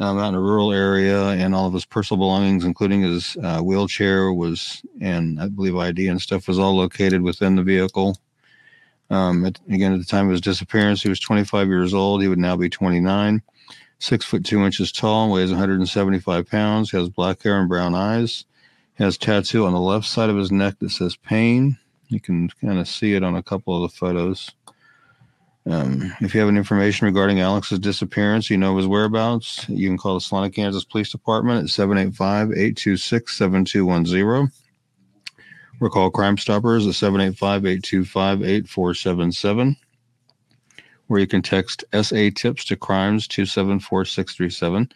[0.00, 3.60] um, out in a rural area, and all of his personal belongings, including his uh,
[3.60, 8.16] wheelchair, was and I believe ID and stuff was all located within the vehicle.
[9.10, 12.22] Um, at, again, at the time of his disappearance, he was 25 years old.
[12.22, 13.42] He would now be 29,
[13.98, 18.46] six foot two inches tall, weighs 175 pounds, has black hair and brown eyes,
[18.94, 21.76] has tattoo on the left side of his neck that says "pain."
[22.08, 24.50] You can kind of see it on a couple of the photos.
[25.66, 29.98] Um, if you have any information regarding Alex's disappearance, you know his whereabouts, you can
[29.98, 34.52] call the Salina, Kansas Police Department at 785 826 7210.
[35.80, 39.76] Or call Crime Stoppers at 785 825 8477.
[41.08, 44.92] Or you can text SA Tips to Crimes 274637.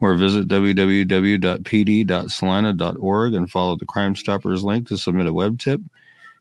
[0.00, 5.80] Or visit www.pd.salina.org and follow the Crime Stoppers link to submit a web tip.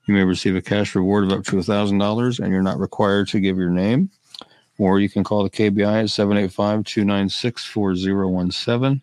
[0.05, 3.39] You may receive a cash reward of up to $1,000 and you're not required to
[3.39, 4.09] give your name.
[4.77, 9.01] Or you can call the KBI at 785 296 4017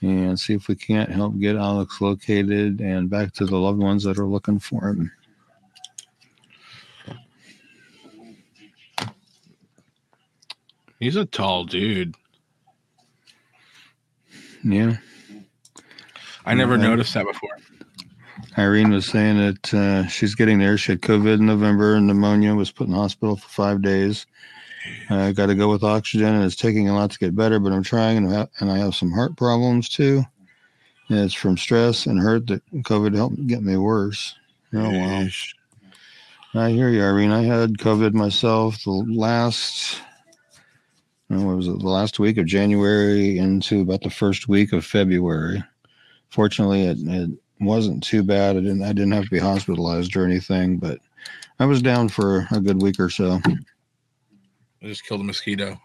[0.00, 4.04] and see if we can't help get Alex located and back to the loved ones
[4.04, 5.10] that are looking for him.
[10.98, 12.14] He's a tall dude.
[14.62, 14.98] Yeah.
[16.46, 16.82] I never Yeah.
[16.82, 17.58] noticed that before.
[18.62, 20.78] Irene was saying that uh, she's getting there.
[20.78, 24.26] She had COVID in November, and pneumonia, was put in hospital for five days.
[25.10, 27.72] I got to go with oxygen, and it's taking a lot to get better, but
[27.72, 30.24] I'm trying, and I have, and I have some heart problems too.
[31.08, 34.34] And it's from stress and hurt that COVID helped get me worse.
[34.72, 35.26] Oh, wow.
[36.54, 37.32] I hear you, Irene.
[37.32, 40.00] I had COVID myself the last,
[41.30, 44.84] oh, what was it, the last week of January into about the first week of
[44.84, 45.62] February.
[46.28, 47.30] Fortunately, it, it
[47.62, 48.56] wasn't too bad.
[48.56, 50.98] I didn't, I didn't have to be hospitalized or anything, but
[51.58, 53.40] I was down for a good week or so.
[54.82, 55.80] I just killed a mosquito.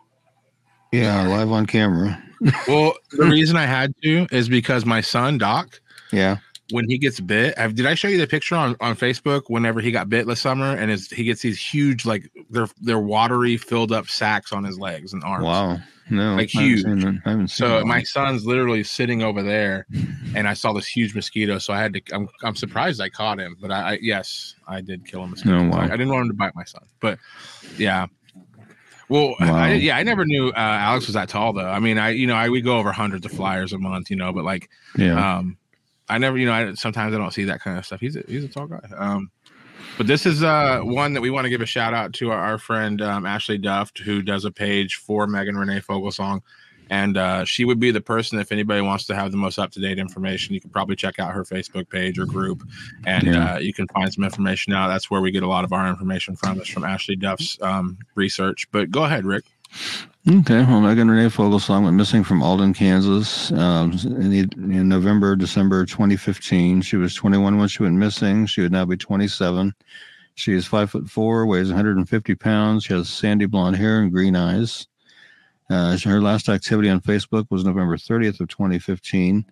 [0.91, 2.21] Yeah, live on camera.
[2.67, 6.37] Well, the reason I had to is because my son Doc, Yeah.
[6.71, 9.45] when he gets bit, I've, did I show you the picture on, on Facebook?
[9.47, 12.99] Whenever he got bit last summer, and his, he gets these huge, like they're they're
[12.99, 15.45] watery, filled up sacks on his legs and arms.
[15.45, 15.79] Wow.
[16.09, 16.83] No, Like I haven't huge.
[16.83, 17.21] seen.
[17.25, 19.85] I haven't seen So my son's literally sitting over there,
[20.35, 21.57] and I saw this huge mosquito.
[21.59, 22.01] So I had to.
[22.13, 25.57] I'm, I'm surprised I caught him, but I, I yes, I did kill a mosquito.
[25.57, 25.79] Oh, wow.
[25.79, 27.19] I, I didn't want him to bite my son, but
[27.77, 28.07] yeah.
[29.09, 29.55] Well, Wow.
[29.55, 31.67] I, yeah, I never knew uh, Alex was that tall though.
[31.69, 34.15] I mean, I you know I we go over hundreds of flyers a month, you
[34.17, 35.37] know, but like yeah.
[35.37, 35.57] um,
[36.09, 37.99] I never, you know, I sometimes I don't see that kind of stuff.
[38.01, 38.79] He's a he's a tall guy.
[38.97, 39.29] Um,
[39.97, 42.39] but this is uh one that we want to give a shout out to our,
[42.39, 46.41] our friend um, Ashley Duft, who does a page for Megan Renee Fogelsong.
[46.89, 49.71] And uh, she would be the person if anybody wants to have the most up
[49.71, 50.53] to date information.
[50.55, 52.63] You can probably check out her Facebook page or group,
[53.05, 53.55] and Yeah.
[53.55, 54.87] uh, you can find some information out.
[54.87, 56.61] That's where we get a lot of our information from.
[56.61, 58.67] Is from Ashley Duff's um, research.
[58.71, 59.43] But go ahead, Rick.
[60.29, 65.37] Okay, well, Megan Renee Fogelsong went missing from Alden, Kansas um, in, the, in November,
[65.37, 66.81] December 2015.
[66.81, 68.45] She was 21 when she went missing.
[68.45, 69.73] She would now be 27.
[70.35, 72.83] She is five foot four, weighs 150 pounds.
[72.83, 74.87] She has sandy blonde hair and green eyes.
[75.69, 79.45] Uh, her last activity on Facebook was November 30th of 2015,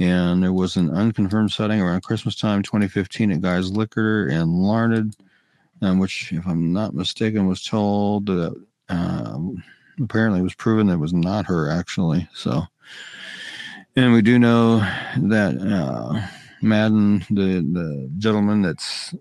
[0.00, 5.16] and there was an unconfirmed sighting around Christmas time 2015 at Guy's Liquor in Larned,
[5.80, 8.54] um, which, if I'm not mistaken, was told that.
[8.90, 9.38] Uh,
[10.02, 12.64] apparently it was proven that it was not her actually so.
[13.96, 14.78] And we do know
[15.16, 16.26] that uh
[16.62, 19.14] madden the the gentleman that's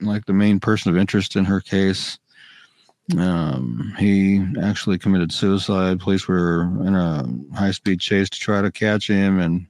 [0.00, 2.18] like the main person of interest in her case
[3.18, 8.70] um he actually committed suicide police were in a high speed chase to try to
[8.70, 9.66] catch him and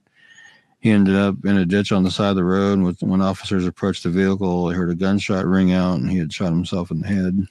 [0.81, 3.21] he ended up in a ditch on the side of the road and with, when
[3.21, 6.91] officers approached the vehicle they heard a gunshot ring out and he had shot himself
[6.91, 7.47] in the head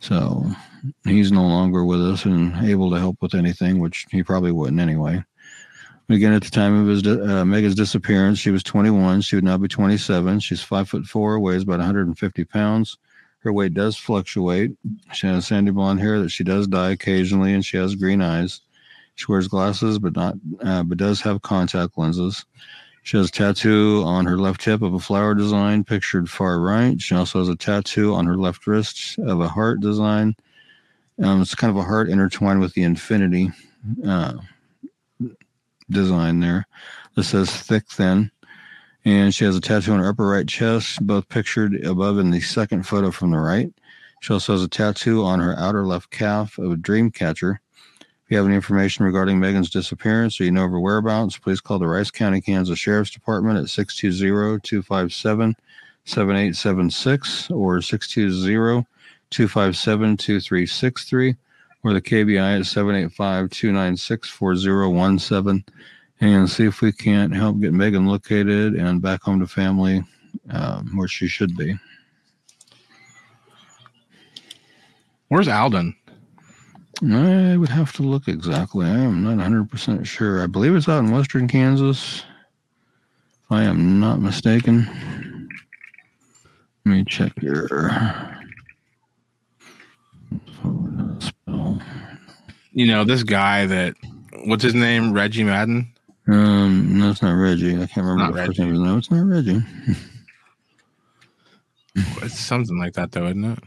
[0.00, 0.44] so
[1.04, 4.80] he's no longer with us and able to help with anything, which he probably wouldn't
[4.80, 5.24] anyway.
[6.10, 7.44] Again, at the time of his uh,
[7.74, 9.20] disappearance, she was 21.
[9.20, 10.40] She would now be 27.
[10.40, 12.96] She's five foot four, weighs about 150 pounds.
[13.40, 14.72] Her weight does fluctuate.
[15.12, 18.62] She has sandy blonde hair that she does dye occasionally, and she has green eyes.
[19.16, 22.44] She wears glasses, but not, uh, but does have contact lenses.
[23.02, 27.00] She has a tattoo on her left hip of a flower design pictured far right.
[27.00, 30.36] She also has a tattoo on her left wrist of a heart design.
[31.22, 33.50] Um, it's kind of a heart intertwined with the infinity
[34.06, 34.34] uh,
[35.90, 36.66] design there.
[37.16, 38.30] This says thick, thin.
[39.04, 42.40] And she has a tattoo on her upper right chest, both pictured above in the
[42.40, 43.72] second photo from the right.
[44.20, 47.60] She also has a tattoo on her outer left calf of a dream catcher.
[48.28, 51.62] If you have any information regarding Megan's disappearance or you know of her whereabouts, please
[51.62, 55.56] call the Rice County, Kansas Sheriff's Department at 620 257
[56.04, 58.86] 7876 or 620
[59.30, 61.36] 257 2363
[61.82, 65.64] or the KBI at 785 296 4017
[66.20, 70.04] and see if we can't help get Megan located and back home to family
[70.50, 71.74] um, where she should be.
[75.28, 75.97] Where's Alden?
[77.02, 78.84] I would have to look exactly.
[78.86, 80.42] I am not 100% sure.
[80.42, 82.24] I believe it's out in western Kansas.
[83.44, 85.48] If I am not mistaken.
[86.84, 87.68] Let me check here.
[92.72, 93.94] You know this guy that
[94.46, 95.12] what's his name?
[95.12, 95.92] Reggie Madden.
[96.26, 97.74] Um, no, it's not Reggie.
[97.80, 98.74] I can't remember the first name.
[98.74, 99.62] No, it's not Reggie.
[102.22, 103.58] It's something like that, though, isn't it?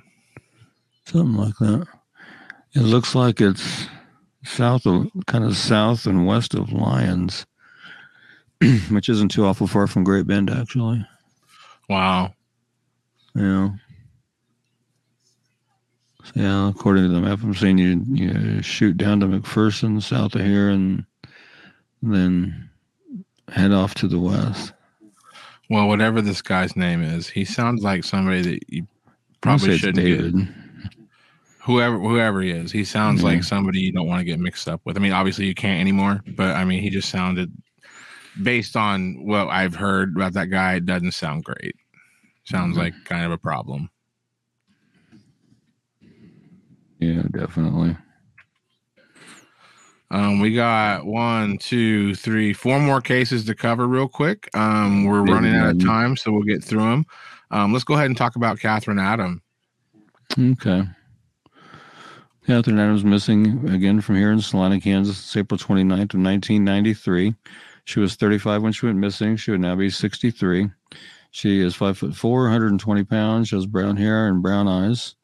[1.05, 1.88] Something like that.
[2.74, 3.88] It looks like it's
[4.43, 7.45] south of, kind of south and west of Lyons,
[8.89, 11.05] which isn't too awful far from Great Bend, actually.
[11.89, 12.34] Wow.
[13.36, 13.69] Yeah.
[16.36, 20.41] Yeah, according to the map I'm seeing, you you shoot down to McPherson south of
[20.41, 21.03] here, and
[22.01, 22.69] then
[23.49, 24.72] head off to the west.
[25.69, 28.88] Well, whatever this guy's name is, he sounds like somebody that you
[29.41, 30.38] probably shouldn't David.
[30.38, 30.47] get.
[31.64, 33.30] Whoever whoever he is, he sounds Yeah.
[33.30, 34.97] like somebody you don't want to get mixed up with.
[34.97, 37.51] I mean, obviously you can't anymore, but I mean, he just sounded
[38.41, 41.76] based on what I've heard about that guy, it doesn't sound great.
[42.45, 42.80] Sounds Mhm.
[42.80, 43.89] like kind of a problem.
[46.99, 47.95] Yeah, definitely.
[50.12, 54.49] Um, we got one, two, three, four more cases to cover real quick.
[54.53, 57.05] Um, we're running out of time, so we'll get through them.
[57.49, 59.41] Um, let's go ahead and talk about Catherine Adam.
[60.38, 60.86] Okay.
[62.46, 65.38] Catherine Adams missing again from here in Salina, Kansas.
[65.38, 67.36] April 29th of 1993.
[67.86, 69.36] She was 35 when she went missing.
[69.36, 70.72] She would now be 63.
[71.30, 73.50] She is five foot four, 120 pounds.
[73.50, 75.16] She has brown hair and brown eyes.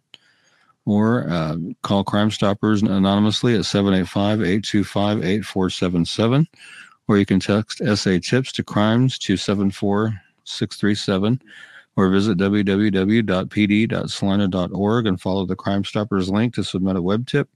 [0.86, 6.46] or uh, call Crime Stoppers anonymously at 785-825-8477
[7.08, 11.42] or you can text SA tips to crimes to 74637
[11.96, 17.48] or visit www.pd.salina.org and follow the Crime Stoppers link to submit a web tip.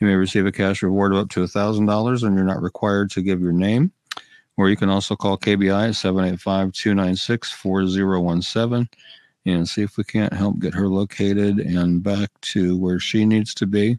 [0.00, 3.20] You may receive a cash reward of up to $1,000 and you're not required to
[3.20, 3.92] give your name.
[4.56, 8.88] Or you can also call KBI at 785 296 4017
[9.44, 13.54] and see if we can't help get her located and back to where she needs
[13.54, 13.98] to be.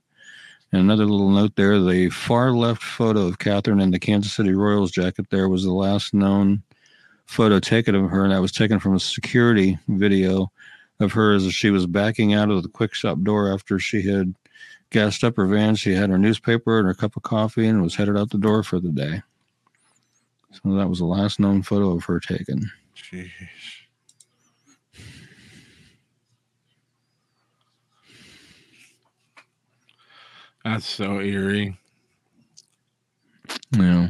[0.71, 4.53] And another little note there the far left photo of Catherine in the Kansas City
[4.53, 6.63] Royals jacket there was the last known
[7.25, 10.51] photo taken of her, and that was taken from a security video
[10.99, 14.33] of her as she was backing out of the quick shop door after she had
[14.89, 15.75] gassed up her van.
[15.75, 18.63] She had her newspaper and her cup of coffee and was headed out the door
[18.63, 19.21] for the day.
[20.51, 22.71] So that was the last known photo of her taken.
[22.95, 23.29] Jeez.
[30.63, 31.77] That's so eerie.
[33.71, 34.09] Yeah.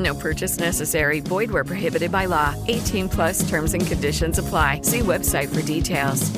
[0.00, 1.20] No purchase necessary.
[1.20, 2.54] Void where prohibited by law.
[2.68, 4.80] 18 plus terms and conditions apply.
[4.82, 6.30] See website for details.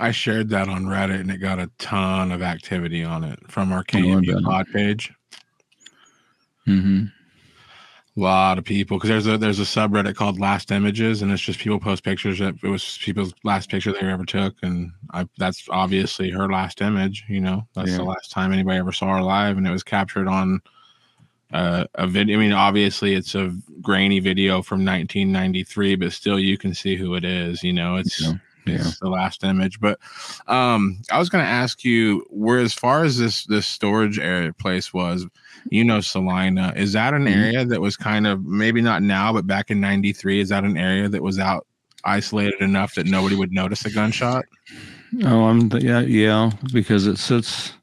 [0.00, 3.72] I shared that on Reddit and it got a ton of activity on it from
[3.72, 4.42] our Oh, KMU bet.
[4.42, 5.12] pod page.
[6.66, 7.04] Mm-hmm.
[8.16, 11.42] A lot of people because there's a there's a subreddit called Last Images and it's
[11.42, 15.28] just people post pictures that it was people's last picture they ever took and I
[15.36, 17.24] that's obviously her last image.
[17.28, 17.96] You know that's Yeah.
[17.98, 20.60] the last time anybody ever saw her live and it was captured on
[21.52, 22.36] uh, a video.
[22.38, 27.14] I mean, obviously it's a grainy video from 1993, but still you can see who
[27.14, 27.62] it is.
[27.62, 28.32] You know, it's Yeah.
[28.66, 28.76] Yeah.
[28.76, 29.78] it's the last image.
[29.78, 29.98] But
[30.46, 34.54] um, I was going to ask you where, as far as this this storage area
[34.54, 35.26] place was,
[35.70, 37.36] you know, Salina, is that an Mhm.
[37.36, 40.40] area that was kind of maybe not now, but back in '93?
[40.40, 41.66] Is that an area that was out
[42.04, 44.44] isolated enough that nobody would notice a gunshot?
[45.24, 47.74] Oh, I'm yeah, yeah, because it sits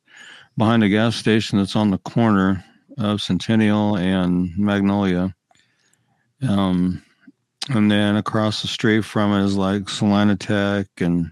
[0.58, 2.64] behind a gas station that's on the corner
[3.02, 5.36] of Centennial and Magnolia.
[6.48, 7.04] Um,
[7.70, 11.32] and then across the street from it is like Salina Tech, and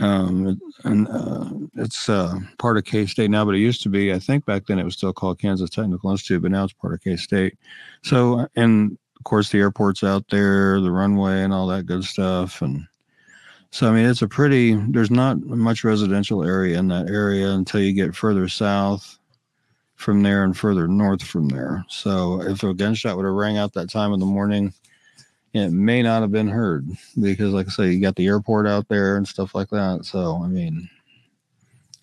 [0.00, 4.12] um, and uh, it's uh, part of K State now, but it used to be.
[4.12, 6.94] I think back then it was still called Kansas Technical Institute, but now it's part
[6.94, 7.58] of K State.
[8.02, 12.62] So, and of course, the airport's out there, the runway, and all that good stuff,
[12.62, 12.86] and
[13.70, 14.74] so I mean, it's a pretty.
[14.74, 19.18] There's not much residential area in that area until you get further south,
[19.96, 21.84] from there and further north from there.
[21.88, 24.72] So if a gunshot would have rang out that time of the morning,
[25.52, 26.88] it may not have been heard
[27.20, 30.04] because, like I say, you got the airport out there and stuff like that.
[30.04, 30.88] So I mean,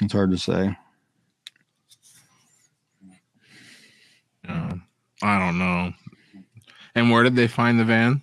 [0.02, 0.76] it's hard to say.
[4.46, 4.74] Yeah.
[5.22, 5.94] I don't know.
[6.96, 8.22] And where did they find the van?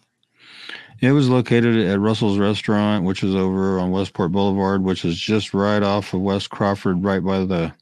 [1.00, 5.54] It was located at Russell's Restaurant, which is over on Westport Boulevard, which is just
[5.54, 7.72] right off of West Crawford, right by the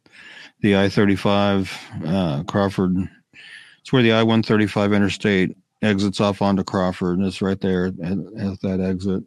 [0.60, 1.72] the I thirty five
[2.04, 2.96] uh, Crawford.
[3.80, 7.60] It's where the I one thirty five interstate exits off onto Crawford, and it's right
[7.60, 9.24] there at, at that exit.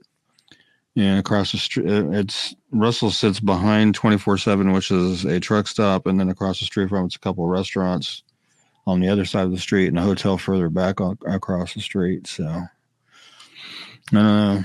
[0.96, 5.68] And across the street, it's Russell sits behind twenty four seven, which is a truck
[5.68, 8.24] stop, and then across the street from it's a couple of restaurants
[8.88, 11.80] on the other side of the street and a hotel further back on, across the
[11.80, 12.26] street.
[12.26, 12.64] So
[14.14, 14.64] uh,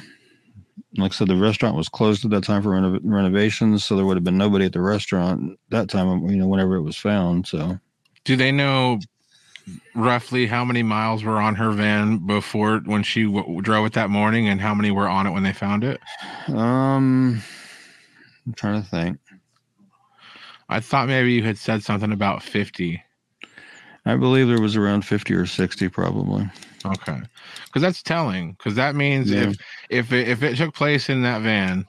[0.97, 4.05] like I said, the restaurant was closed at that time for reno- renovations, so there
[4.05, 6.29] would have been nobody at the restaurant that time.
[6.29, 7.47] You know, whenever it was found.
[7.47, 7.79] So,
[8.25, 9.01] do they know
[9.95, 14.11] roughly how many miles were on her van before when she w- drove it that
[14.11, 16.01] morning, and how many were on it when they found it?
[16.49, 17.43] Um,
[18.47, 19.19] I'm trying to think.
[20.69, 23.03] I thought maybe you had said something about fifty.
[24.07, 26.49] I believe there was around fifty or sixty, probably.
[26.85, 27.21] Okay,
[27.67, 28.53] because that's telling.
[28.53, 29.49] Because that means Yeah.
[29.51, 29.57] if
[29.91, 31.87] if it, if it took place in that van,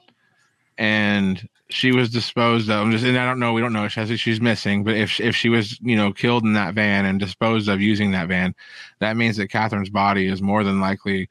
[0.78, 3.92] and she was disposed of, I'm just and I don't know, we don't know if
[3.92, 7.18] she's, she's missing, but if if she was you know killed in that van and
[7.18, 8.54] disposed of using that van,
[9.00, 11.28] that means that Catherine's body is more than likely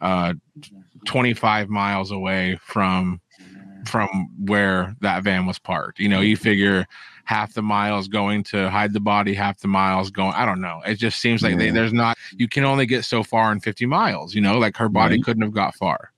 [0.00, 0.34] uh
[1.06, 3.20] 25 miles away from
[3.86, 4.08] from
[4.44, 5.98] where that van was parked.
[5.98, 6.86] You know, you figure
[7.28, 10.32] half the miles going to hide the body, half the miles going.
[10.32, 10.80] I don't know.
[10.86, 12.16] It just seems like they, there's not.
[12.32, 14.34] You can only get so far in 50 miles.
[14.34, 15.24] You know, like her body Right.
[15.24, 16.10] couldn't have got far.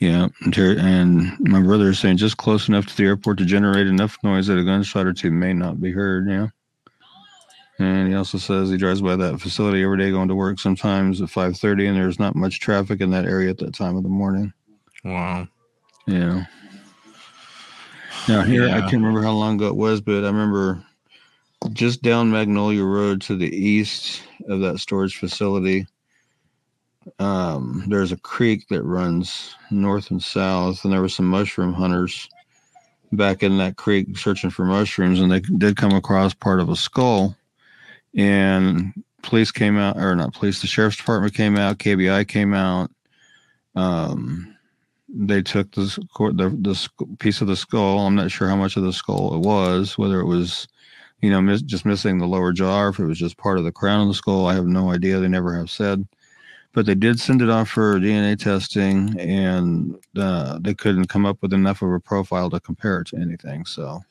[0.00, 3.86] Yeah, and and my brother is saying just close enough to the airport to generate
[3.86, 6.28] enough noise that a gunshot or two may not be heard.
[6.30, 6.48] Yeah.
[7.78, 11.20] And he also says he drives by that facility every day going to work sometimes
[11.20, 14.08] at 5:30 and there's not much traffic in that area at that time of the
[14.08, 14.50] morning.
[15.04, 15.46] Wow.
[16.06, 16.44] Yeah.
[18.28, 20.84] Now here I can't remember how long ago it was, but I remember
[21.72, 25.86] just down Magnolia Road to the east of that storage facility.
[27.18, 32.28] Um, there's a creek that runs north and south, and there were some mushroom hunters
[33.12, 36.76] back in that creek searching for mushrooms, and they did come across part of a
[36.76, 37.36] skull.
[38.16, 38.92] And
[39.22, 42.90] police came out, or not police, the sheriff's department came out, KBI came out.
[43.74, 44.55] Um,
[45.08, 46.50] they took the s- cor- the
[47.18, 48.00] piece of the skull.
[48.06, 50.68] I'm not sure how much of the skull it was, whether it was,
[51.20, 53.64] you know, mis- just missing the lower jaw, or if it was just part of
[53.64, 54.46] the crown of the skull.
[54.46, 55.18] I have no idea.
[55.20, 56.06] They never have said,
[56.72, 61.38] but they did send it off for DNA testing, and uh, they couldn't come up
[61.42, 63.64] with enough of a profile to compare it to anything.
[63.66, 64.02] So,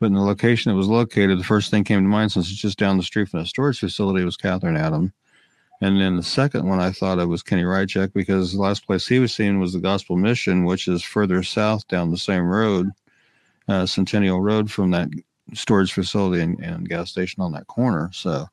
[0.00, 2.60] but in the location it was located, the first thing came to mind since it's
[2.60, 5.12] just down the street from the storage facility was Catherine Adam.
[5.80, 9.06] And then the second one I thought of was Kenny Rychek because the last place
[9.06, 12.90] he was seen was the Gospel Mission, which is further south down the same road,
[13.66, 15.08] uh, Centennial Road, from that
[15.54, 18.10] storage facility and, and gas station on that corner.
[18.12, 18.46] So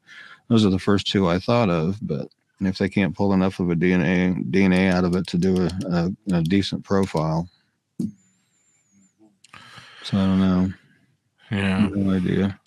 [0.47, 1.97] those are the first two I thought of.
[2.01, 2.29] But
[2.61, 5.69] if they can't pull enough of a DNA DNA out of it to do a,
[5.89, 7.49] a, a decent profile,
[10.03, 10.73] so I don't know.
[11.51, 11.87] Yeah.
[11.91, 12.59] No idea.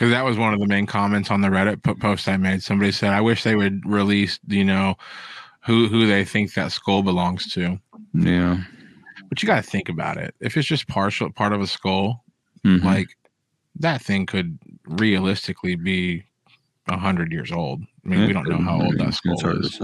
[0.00, 2.62] Because that was one of the main comments on the Reddit post I made.
[2.62, 4.96] Somebody said, "I wish they would release, you know,
[5.66, 7.78] who who they think that skull belongs to."
[8.14, 8.62] Yeah.
[9.28, 10.34] But you got to think about it.
[10.40, 12.24] If it's just partial part of a skull,
[12.64, 12.82] Mhm.
[12.82, 13.08] like
[13.78, 16.24] that thing could realistically be
[16.88, 17.82] a hundred years old.
[18.06, 19.78] I mean, we don't know how old that skull is.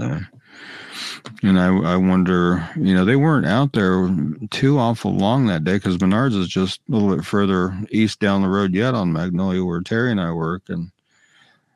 [1.43, 4.09] And I, I wonder, you know, they weren't out there
[4.49, 8.41] too awful long that day because Menards is just a little bit further east down
[8.41, 10.63] the road yet on Magnolia where Terry and I work.
[10.69, 10.91] And,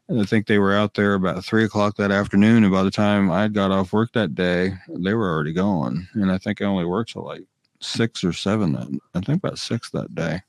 [0.07, 2.63] and I think they were out there about three o'clock that afternoon.
[2.63, 6.07] And by the time I got off work that day, they were already gone.
[6.13, 7.43] And I think I only worked till like
[7.79, 8.73] six or seven.
[8.73, 10.41] That, I think about six that day.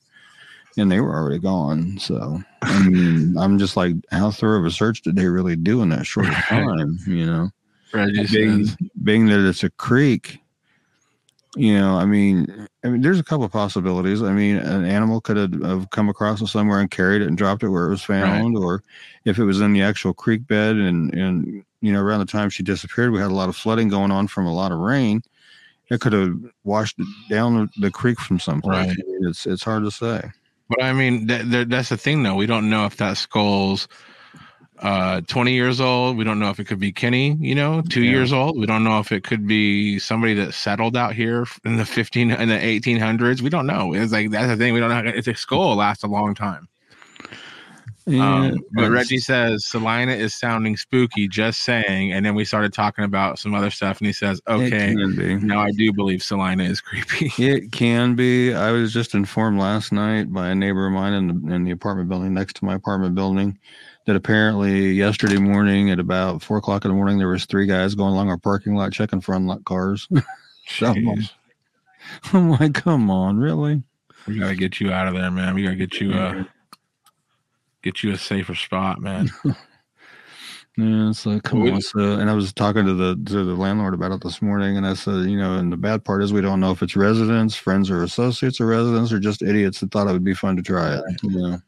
[0.78, 1.98] And they were already gone.
[1.98, 5.82] So, I mean, I'm just like, how thorough of a search did they really do
[5.82, 6.98] in that short time?
[7.06, 7.50] You know?
[7.92, 10.40] Being, uh, being that it's a creek,
[11.56, 14.22] you know, I mean, I mean, there's a couple of possibilities.
[14.22, 17.36] I mean, an animal could have, have come across it somewhere and carried it and
[17.36, 18.82] dropped it where it was found, or
[19.24, 22.48] if it was in the actual creek bed and and you know around the time
[22.48, 25.22] she disappeared, we had a lot of flooding going on from a lot of rain.
[25.90, 26.98] It could have washed
[27.28, 28.88] down the, creek from someplace.
[28.88, 28.98] Right.
[28.98, 30.30] I mean, It's it's hard to say.
[30.70, 32.34] But I mean, th- th- that's the thing, though.
[32.34, 33.88] We don't know if that skull's
[34.82, 36.16] uh 20 years old.
[36.16, 38.10] We don't know if it could be Kenny, you know, two Yeah.
[38.10, 38.58] years old.
[38.58, 42.30] We don't know if it could be somebody that settled out here in the 15
[42.32, 43.42] in the 1800s.
[43.42, 43.94] We don't know.
[43.94, 44.74] It's like that's the thing.
[44.74, 45.10] We don't know.
[45.10, 46.68] It's a skull lasts a long time.
[48.06, 51.28] Yeah, Um, but Reggie says Salina is sounding spooky.
[51.28, 54.92] Just saying, and then we started talking about some other stuff, and he says, "Okay,
[55.40, 58.52] now I do believe Salina is creepy." It can be.
[58.54, 61.70] I was just informed last night by a neighbor of mine in the, in the
[61.70, 63.56] apartment building next to my apartment building
[64.06, 67.94] that apparently yesterday morning at about four o'clock in the morning there was three guys
[67.94, 70.08] going along our parking lot checking for unlocked cars.
[70.68, 71.18] So I'm like-
[72.32, 73.82] I'm like, come on, really?
[74.28, 75.54] We gotta get you out of there, man.
[75.54, 76.44] We gotta get you uh
[77.82, 79.28] get you a safer spot, man.
[80.78, 81.82] Yeah, it's like, come Well, on.
[81.82, 84.86] So, and I was talking to the to the landlord about it this morning, and
[84.86, 87.54] I said, you know, and the bad part is we don't know if it's residents,
[87.54, 90.62] friends, or associates of residents, or just idiots that thought it would be fun to
[90.62, 91.04] try it.
[91.22, 91.62] You know,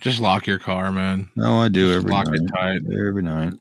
[0.00, 1.28] Just lock your car, man.
[1.36, 2.40] no, I do Just every lock night.
[2.40, 2.80] it tight.
[2.92, 3.54] Every night.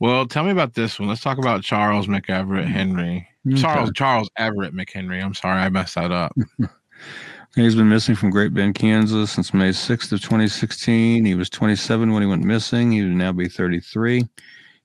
[0.00, 1.08] Well, tell me about this one.
[1.08, 3.28] Let's talk about Charles McEverett Henry.
[3.56, 5.22] Charles Charles Everett McHenry.
[5.24, 6.36] I'm sorry, I messed that up.
[7.56, 11.24] He's been missing from Great Bend, Kansas since May 6th of 2016.
[11.24, 12.92] He was 27 when he went missing.
[12.92, 14.24] He would now be 33.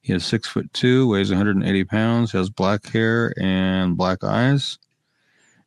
[0.01, 4.79] He is six foot two, weighs 180 pounds, has black hair and black eyes.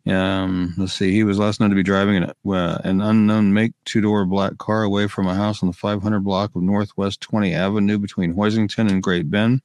[0.07, 1.13] Um, let's see.
[1.13, 4.57] He was last known to be driving an, uh, an unknown make two door black
[4.59, 8.89] car away from a house on the 500 block of Northwest 20 Avenue between Hoisington
[8.91, 9.63] and Great Bend.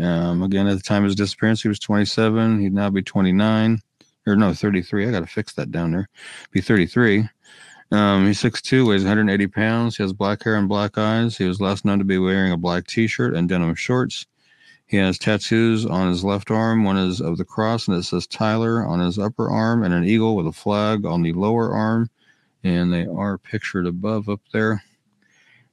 [0.00, 2.60] Um, again, at the time of his disappearance, he was 27.
[2.60, 3.80] He'd now be 29
[4.26, 5.08] or no, 33.
[5.08, 6.08] I got to fix that down there.
[6.50, 7.28] Be 33.
[7.92, 9.96] Um, he's 6'2, weighs 180 pounds.
[9.96, 11.36] He has black hair and black eyes.
[11.36, 14.26] He was last known to be wearing a black t shirt and denim shorts.
[14.90, 16.82] He has tattoos on his left arm.
[16.82, 20.02] One is of the cross, and it says Tyler on his upper arm, and an
[20.02, 22.10] eagle with a flag on the lower arm.
[22.64, 24.82] And they are pictured above up there.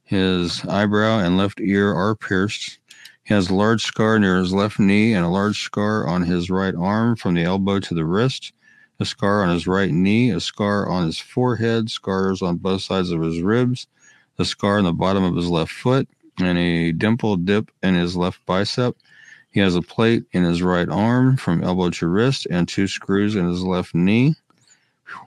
[0.04, 2.78] His eyebrow and left ear are pierced.
[3.24, 6.48] He has a large scar near his left knee and a large scar on his
[6.48, 8.52] right arm from the elbow to the wrist,
[9.00, 13.10] a scar on his right knee, a scar on his forehead, scars on both sides
[13.10, 13.88] of his ribs,
[14.38, 16.08] a scar on the bottom of his left foot,
[16.38, 18.96] and a dimple dip in his left bicep.
[19.50, 23.34] He has a plate in his right arm from elbow to wrist and two screws
[23.34, 24.34] in his left knee.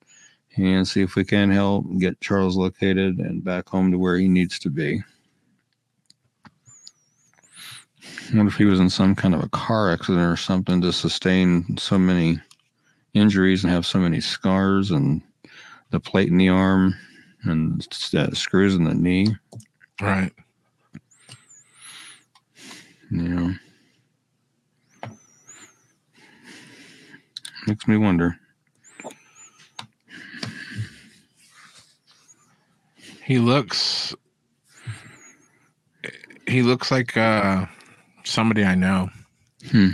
[0.57, 4.27] and see if we can help get Charles located and back home to where he
[4.27, 5.01] needs to be.
[8.33, 11.77] Wonder if he was in some kind of a car accident or something to sustain
[11.77, 12.39] so many
[13.13, 15.21] injuries and have so many scars and
[15.91, 16.93] the plate in the arm
[17.43, 19.35] and uh, screws in the knee.
[20.01, 20.31] Right.
[23.09, 23.53] Yeah.
[27.65, 28.37] Makes me wonder.
[33.23, 34.15] He looks
[36.47, 37.65] he looks like uh
[38.27, 39.09] somebody I know.
[39.71, 39.89] Hmm.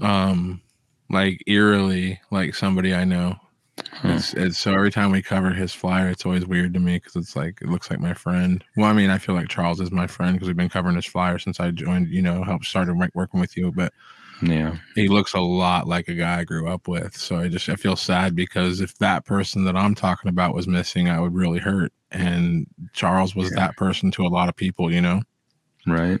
[0.00, 0.60] Um
[1.10, 3.36] like eerily like somebody I know.
[4.02, 7.14] It's, it's so every time we cover his flyer, it's always weird to me because
[7.16, 8.62] it's like it looks like my friend.
[8.76, 11.06] Well, I mean, I feel like Charles is my friend because we've been covering his
[11.06, 12.08] flyer since I joined.
[12.08, 13.92] You know, helped started working with you, but
[14.42, 14.76] Yeah.
[14.96, 17.16] he looks a lot like a guy I grew up with.
[17.16, 20.66] So I just I feel sad because if that person that I'm talking about was
[20.68, 21.92] missing, I would really hurt.
[22.10, 25.22] And Charles was that person to a lot of people, you know.
[25.86, 26.20] Right.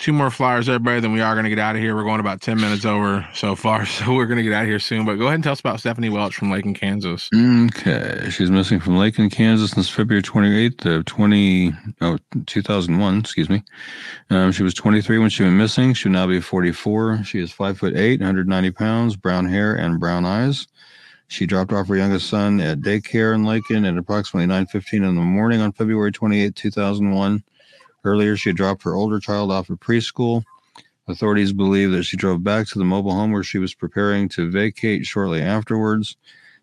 [0.00, 0.98] Two more flyers, everybody.
[1.00, 1.94] Then we are going to get out of here.
[1.94, 4.68] We're going about ten minutes over so far, so we're going to get out of
[4.68, 5.04] here soon.
[5.04, 7.28] But go ahead and tell us about Stephanie Welch from Lakin Kansas.
[7.34, 12.16] Okay, she's missing from Lakin Kansas since February 28th of 20, oh,
[12.46, 13.62] 2001, excuse me.
[14.30, 15.92] Um, she was 23 when she went missing.
[15.92, 17.22] She will now be 44.
[17.24, 20.66] She is five foot eight, 190 pounds, brown hair and brown eyes.
[21.28, 25.20] She dropped off her youngest son at daycare in Lakin at approximately 9:15 in the
[25.20, 27.44] morning on February 28, 2001.
[28.04, 30.44] Earlier, she dropped her older child off at preschool.
[31.06, 34.50] Authorities believe that she drove back to the mobile home where she was preparing to
[34.50, 36.16] vacate shortly afterwards.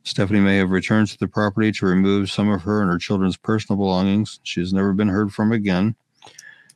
[0.04, 3.36] Stephanie may have returned to the property to remove some of her and her children's
[3.36, 4.40] personal belongings.
[4.44, 5.96] She has never been heard from again.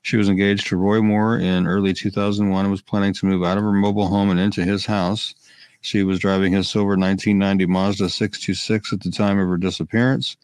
[0.01, 3.57] She was engaged to Roy Moore in early 2001 and was planning to move out
[3.57, 5.33] of her mobile home and into his house.
[5.79, 10.37] She was driving his silver 1990 Mazda 626 at the time of her disappearance.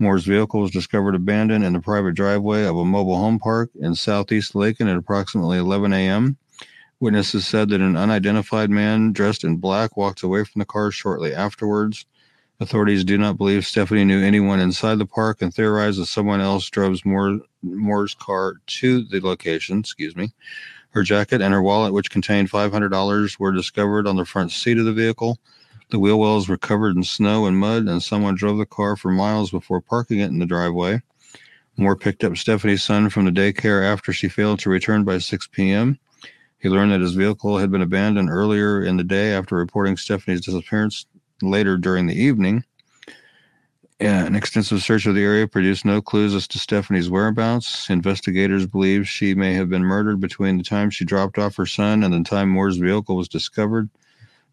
[0.00, 3.94] Moore's vehicle was discovered abandoned in the private driveway of a mobile home park in
[3.96, 6.36] southeast Lakin at approximately 11 a.m.
[7.00, 11.34] Witnesses said that an unidentified man dressed in black walked away from the car shortly
[11.34, 12.06] afterwards.
[12.60, 16.68] Authorities do not believe Stephanie knew anyone inside the park and theorize that someone else
[16.70, 19.80] drove Moore, Moore's car to the location.
[19.80, 20.32] Excuse me.
[20.90, 24.84] Her jacket and her wallet, which contained $500, were discovered on the front seat of
[24.84, 25.38] the vehicle.
[25.90, 29.10] The wheel wells were covered in snow and mud, and someone drove the car for
[29.10, 31.00] miles before parking it in the driveway.
[31.78, 35.46] Moore picked up Stephanie's son from the daycare after she failed to return by 6
[35.46, 35.98] p.m.
[36.58, 40.40] He learned that his vehicle had been abandoned earlier in the day after reporting Stephanie's
[40.40, 41.06] disappearance
[41.40, 42.64] later during the evening.
[44.00, 47.88] An extensive search of the area produced no clues as to Stephanie's whereabouts.
[47.88, 52.04] Investigators believe she may have been murdered between the time she dropped off her son
[52.04, 53.88] and the time Moore's vehicle was discovered.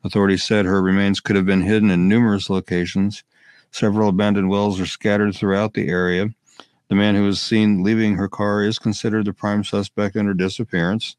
[0.06, 3.24] Authorities said her remains could have been hidden in numerous locations.
[3.72, 6.30] Several abandoned wells are scattered throughout the area.
[6.90, 10.36] The man who was seen leaving her car is considered the prime suspect in her
[10.36, 11.16] disappearance.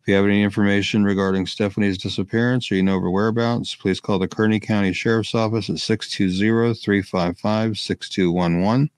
[0.00, 4.20] If you have any information regarding Stephanie's disappearance or you know her whereabouts, please call
[4.20, 8.90] the Kearny County Sheriff's Office at 620 355 6211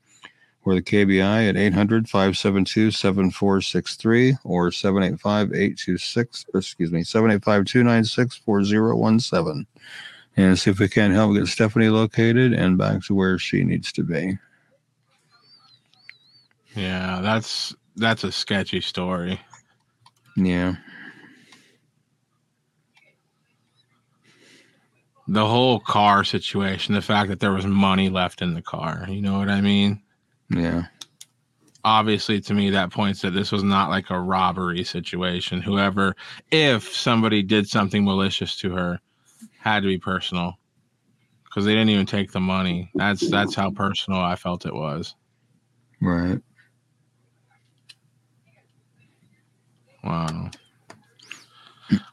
[0.65, 9.67] or the KBI at 800 572 7463 or 785 826, excuse me, 785 296 4017.
[10.37, 13.93] And see if we can help get Stephanie located and back to where she needs
[13.93, 14.39] to be.
[16.77, 19.41] Yeah, that's that's a sketchy story.
[20.37, 20.77] Yeah.
[25.27, 29.21] The whole car situation, the fact that there was money left in the car, you
[29.21, 30.01] know what I mean?
[30.51, 30.85] Yeah.
[31.83, 35.63] Obviously, to me, that points that this was not like a robbery situation.
[35.63, 36.15] Whoever,
[36.51, 39.01] if somebody did something malicious to her,
[39.59, 40.59] had to be personal
[41.45, 42.91] because they didn't even take the money.
[42.95, 45.15] That's that's how personal I felt it was.
[46.01, 46.39] Right.
[50.05, 50.51] Wow.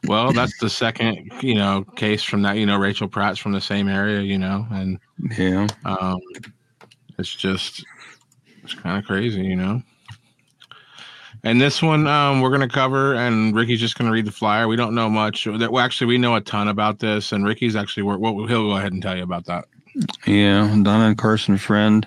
[0.06, 2.56] Well, that's the second, you know, case from that.
[2.56, 4.98] You know, Rachel Pratt's from the same area, you know, and
[5.36, 6.18] yeah, um,
[7.18, 7.84] it's just
[8.72, 9.82] it's kind of crazy, you know.
[11.44, 14.32] And this one um, we're going to cover, and Ricky's just going to read the
[14.32, 14.66] flyer.
[14.66, 15.44] We don't know much.
[15.44, 18.68] That well, actually, we know a ton about this, and Ricky's actually what well, he'll
[18.68, 19.66] go ahead and tell you about that.
[20.26, 22.06] Yeah, Donna and Carson Friend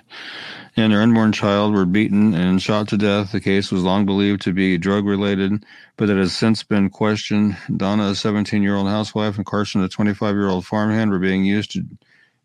[0.76, 3.32] and their unborn child were beaten and shot to death.
[3.32, 5.64] The case was long believed to be drug related,
[5.96, 7.56] but it has since been questioned.
[7.76, 11.44] Donna, a 17 year old housewife, and Carson, a 25 year old farmhand, were being
[11.44, 11.84] used to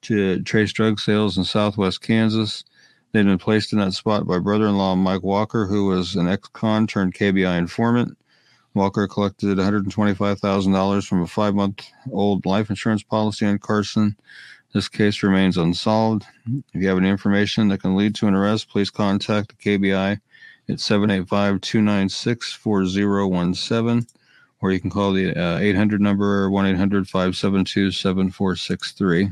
[0.03, 2.63] to trace drug sales in southwest Kansas.
[3.11, 6.27] They'd been placed in that spot by brother in law Mike Walker, who was an
[6.27, 8.17] ex con turned KBI informant.
[8.73, 14.15] Walker collected $125,000 from a five month old life insurance policy on Carson.
[14.73, 16.25] This case remains unsolved.
[16.45, 20.19] If you have any information that can lead to an arrest, please contact the KBI
[20.69, 24.05] at 785 296 4017,
[24.61, 29.31] or you can call the uh, 800 number 1 800 572 7463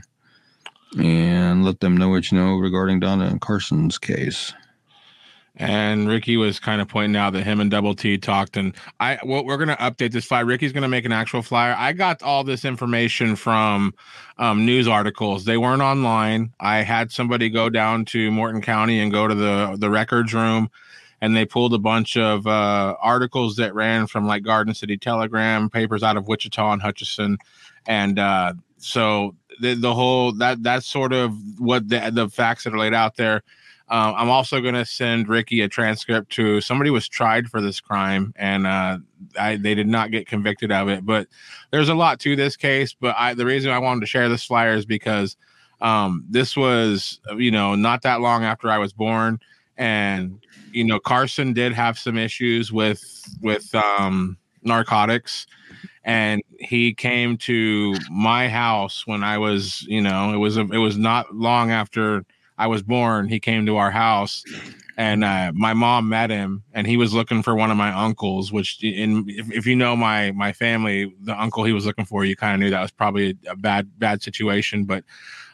[0.97, 4.53] and let them know what you know regarding Donna and Carson's case.
[5.57, 9.19] And Ricky was kind of pointing out that him and Double T talked, and I
[9.23, 10.43] well, we're gonna update this flyer.
[10.43, 11.73] Ricky's gonna make an actual flyer.
[11.77, 13.93] I got all this information from
[14.37, 15.45] um, news articles.
[15.45, 16.53] They weren't online.
[16.59, 20.69] I had somebody go down to Morton County and go to the the records room,
[21.21, 25.69] and they pulled a bunch of uh, articles that ran from like Garden City Telegram,
[25.69, 27.37] papers out of Wichita and Hutchinson,
[27.87, 32.73] and uh, so the the whole that that's sort of what the the facts that
[32.73, 33.43] are laid out there.
[33.87, 37.79] Um, I'm also going to send Ricky a transcript to somebody was tried for this
[37.79, 38.97] crime and uh,
[39.39, 41.05] I, they did not get convicted of it.
[41.05, 41.27] But
[41.69, 42.95] there's a lot to this case.
[42.99, 45.37] But I, the reason I wanted to share this flyer is because
[45.81, 49.39] um, this was, you know, not that long after I was born,
[49.77, 50.39] and
[50.71, 53.03] you know, Carson did have some issues with
[53.41, 55.45] with um, narcotics
[56.05, 60.77] and he came to my house when I was, you know, it was a, it
[60.77, 62.23] was not long after
[62.59, 63.27] I was born.
[63.27, 64.43] He came to our house,
[64.97, 68.51] and uh, my mom met him, and he was looking for one of my uncles.
[68.51, 72.23] Which, in if, if you know my my family, the uncle he was looking for,
[72.23, 74.85] you kind of knew that was probably a, a bad bad situation.
[74.85, 75.03] But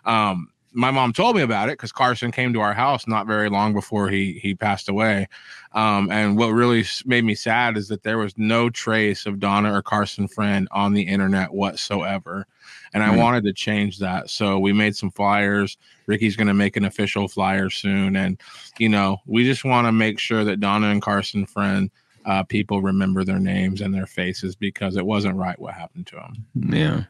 [0.04, 3.50] um, my mom told me about it because Carson came to our house not very
[3.50, 5.28] long before he he passed away.
[5.74, 9.74] Um, and what really made me sad is that there was no trace of Donna
[9.74, 12.46] or Carson Friend on the internet whatsoever.
[12.94, 13.18] And I Hmm.
[13.18, 14.30] wanted to change that.
[14.30, 15.78] So we made some flyers.
[16.08, 18.18] Ricky's going to make an official flyer soon.
[18.18, 18.40] And,
[18.78, 21.90] you know, we just want to make sure that Donna and Carson Friend
[22.26, 26.16] uh, people remember their names and their faces because it wasn't right what happened to
[26.18, 26.46] them.
[26.54, 27.04] Yeah.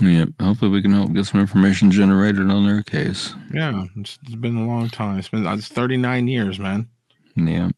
[0.00, 0.28] Yep.
[0.40, 3.34] Hopefully, we can help get some information generated on their case.
[3.52, 5.18] Yeah, it's, it's been a long time.
[5.18, 6.88] It's been uh, it's 39 years, man.
[7.36, 7.70] Yeah.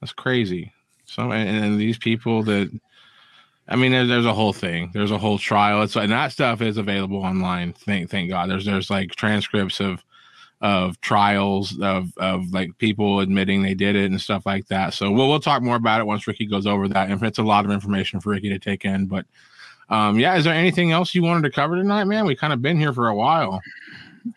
[0.00, 0.72] That's crazy.
[1.04, 2.70] So and, and these people that
[3.68, 4.90] I mean, there, there's a whole thing.
[4.94, 5.82] There's a whole trial.
[5.82, 7.74] It's and that stuff is available online.
[7.74, 8.48] Thank thank God.
[8.48, 10.02] There's there's like transcripts of
[10.60, 14.94] of trials of of like people admitting they did it and stuff like that.
[14.94, 17.10] So we'll we'll talk more about it once Ricky goes over that.
[17.10, 19.06] And it's a lot of information for Ricky to take in.
[19.06, 19.26] But
[19.88, 22.26] um yeah, is there anything else you wanted to cover tonight, man?
[22.26, 23.60] We kind of been here for a while.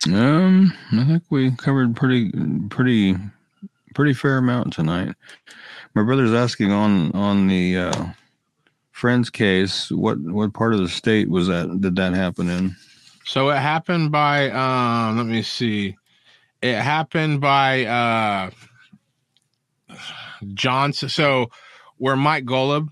[0.07, 2.31] Um, I think we covered pretty,
[2.69, 3.15] pretty,
[3.93, 5.15] pretty fair amount tonight.
[5.93, 8.05] My brother's asking on on the uh,
[8.91, 11.81] friend's case, what what part of the state was that?
[11.81, 12.75] Did that happen in?
[13.25, 15.97] So it happened by um let me see.
[16.61, 18.51] It happened by uh
[20.53, 21.09] Johnson.
[21.09, 21.49] So
[21.97, 22.87] where Mike Golub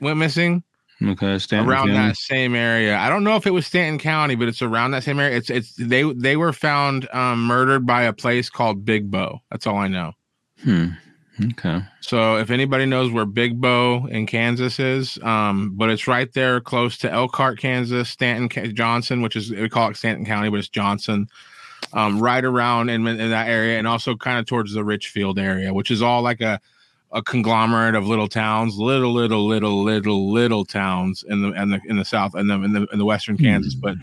[0.00, 0.62] went missing
[1.02, 2.08] Okay, Stanton around County.
[2.08, 2.96] that same area.
[2.96, 5.36] I don't know if it was Stanton County, but it's around that same area.
[5.36, 9.40] It's it's they they were found um murdered by a place called Big Bow.
[9.50, 10.12] That's all I know.
[10.62, 10.90] Hmm.
[11.42, 11.80] Okay.
[12.00, 16.60] So if anybody knows where Big Bow in Kansas is, um, but it's right there
[16.60, 20.68] close to Elkhart, Kansas, Stanton, Johnson, which is we call it Stanton County, but it's
[20.68, 21.26] Johnson,
[21.92, 25.74] um, right around in, in that area, and also kind of towards the Richfield area,
[25.74, 26.60] which is all like a
[27.14, 31.80] a conglomerate of little towns, little, little, little, little, little towns in the in the
[31.86, 33.96] in the south and the in the in the western Kansas, but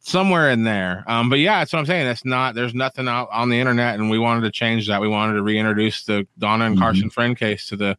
[0.00, 1.04] somewhere in there.
[1.06, 2.06] Um, but yeah, that's what I'm saying.
[2.06, 5.00] That's not there's nothing out on the internet, and we wanted to change that.
[5.00, 7.96] We wanted to reintroduce the Donna and Carson friend case to the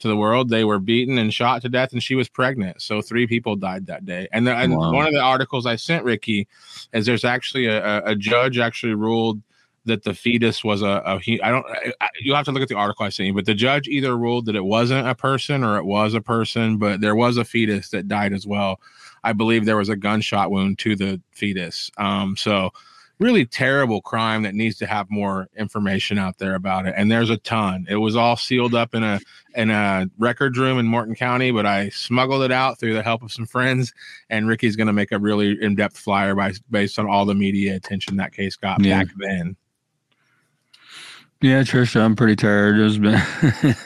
[0.00, 0.48] to the world.
[0.50, 2.82] They were beaten and shot to death, and she was pregnant.
[2.82, 4.28] So three people died that day.
[4.32, 4.92] And, the, and Wow.
[4.92, 6.46] one of the articles I sent Ricky
[6.92, 9.40] is there's actually a, a judge actually ruled
[9.86, 11.64] that the fetus was a, a he, I don't
[12.00, 14.46] I, you'll have to look at the article I you, but the judge either ruled
[14.46, 17.88] that it wasn't a person or it was a person, but there was a fetus
[17.90, 18.80] that died as well.
[19.24, 21.90] I believe there was a gunshot wound to the fetus.
[21.98, 22.70] Um, so
[23.18, 26.94] really terrible crime that needs to have more information out there about it.
[26.96, 27.86] And there's a ton.
[27.88, 29.20] It was all sealed up in a
[29.54, 33.22] in a record room in Morton County, but I smuggled it out through the help
[33.22, 33.92] of some friends.
[34.28, 37.34] And Ricky's going to make a really in depth flyer by, based on all the
[37.34, 39.02] media attention that case got Yeah.
[39.02, 39.56] back then.
[41.42, 42.78] Yeah, Trisha, I'm pretty tired.
[42.78, 43.20] It's been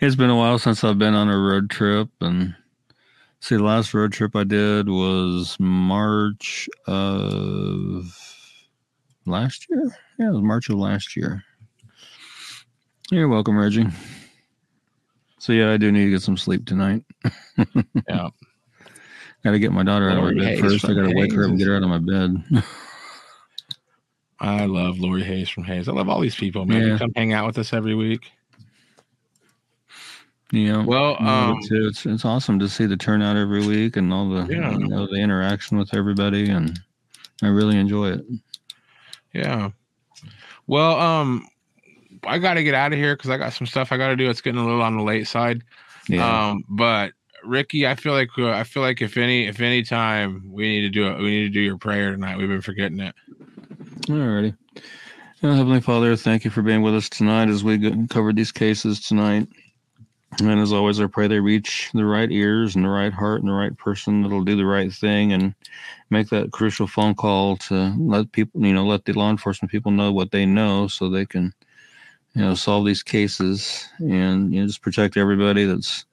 [0.00, 2.54] it's been a while since I've been on a road trip, and
[3.40, 8.16] see, the last road trip I did was March of
[9.26, 9.90] last year.
[10.18, 11.42] Yeah, it was March of last year.
[13.10, 13.86] You're welcome, Reggie.
[15.40, 17.02] So yeah, I do need to get some sleep tonight.
[18.08, 18.28] yeah,
[19.42, 20.84] got to get my daughter out of my bed first.
[20.84, 22.64] I got to wake her up and get her out of my bed.
[24.40, 25.88] I love Lori Hayes from Hays.
[25.88, 26.86] I love all these people, man.
[26.86, 26.98] Yeah.
[26.98, 28.30] Come hang out with us every week.
[30.52, 30.82] Yeah.
[30.84, 31.86] Well, um, it too.
[31.86, 34.72] it's it's awesome to see the turnout every week and all the Yeah.
[34.72, 36.80] you know the interaction with everybody, and
[37.42, 38.24] I really enjoy it.
[39.32, 39.70] Yeah.
[40.66, 41.46] Well, um,
[42.24, 44.16] I got to get out of here because I got some stuff I got to
[44.16, 44.28] do.
[44.28, 45.62] It's getting a little on the late side.
[46.08, 46.48] Yeah.
[46.48, 47.12] Um, but
[47.44, 50.80] Ricky, I feel like uh, I feel like if any if any time we need
[50.82, 52.38] to do it, we need to do your prayer tonight.
[52.38, 53.14] We've been forgetting it.
[54.10, 54.56] Alrighty.
[55.40, 59.46] Heavenly Father, thank you for being with us tonight as we covered these cases tonight.
[60.40, 63.48] And as always, I pray they reach the right ears and the right heart and
[63.48, 65.54] the right person that'll do the right thing and
[66.10, 69.92] make that crucial phone call to let people, you know, let the law enforcement people
[69.92, 71.54] know what they know so they can,
[72.34, 76.04] you know, solve these cases and, you know, just protect everybody that's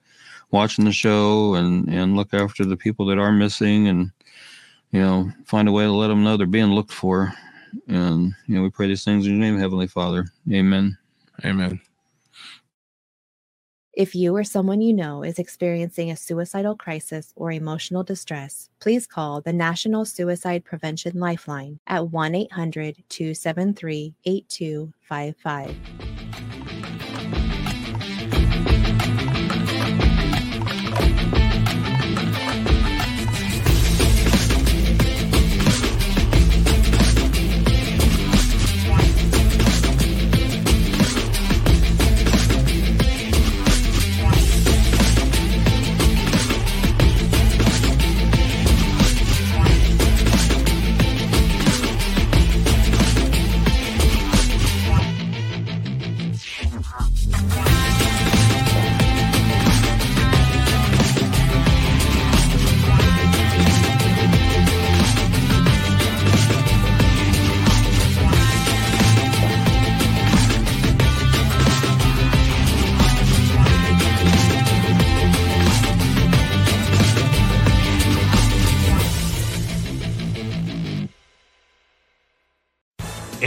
[0.52, 4.12] watching the show and, and look after the people that are missing and,
[4.92, 7.34] you know, find a way to let them know they're being looked for.
[7.88, 10.28] And, you know, we pray these things in your name, Heavenly Father.
[10.52, 10.98] Amen.
[11.46, 11.80] Amen.
[13.94, 19.08] If you or someone you know is experiencing a suicidal crisis or emotional distress, please
[19.08, 25.76] call the National Suicide Prevention Lifeline at 1 800 273 8255.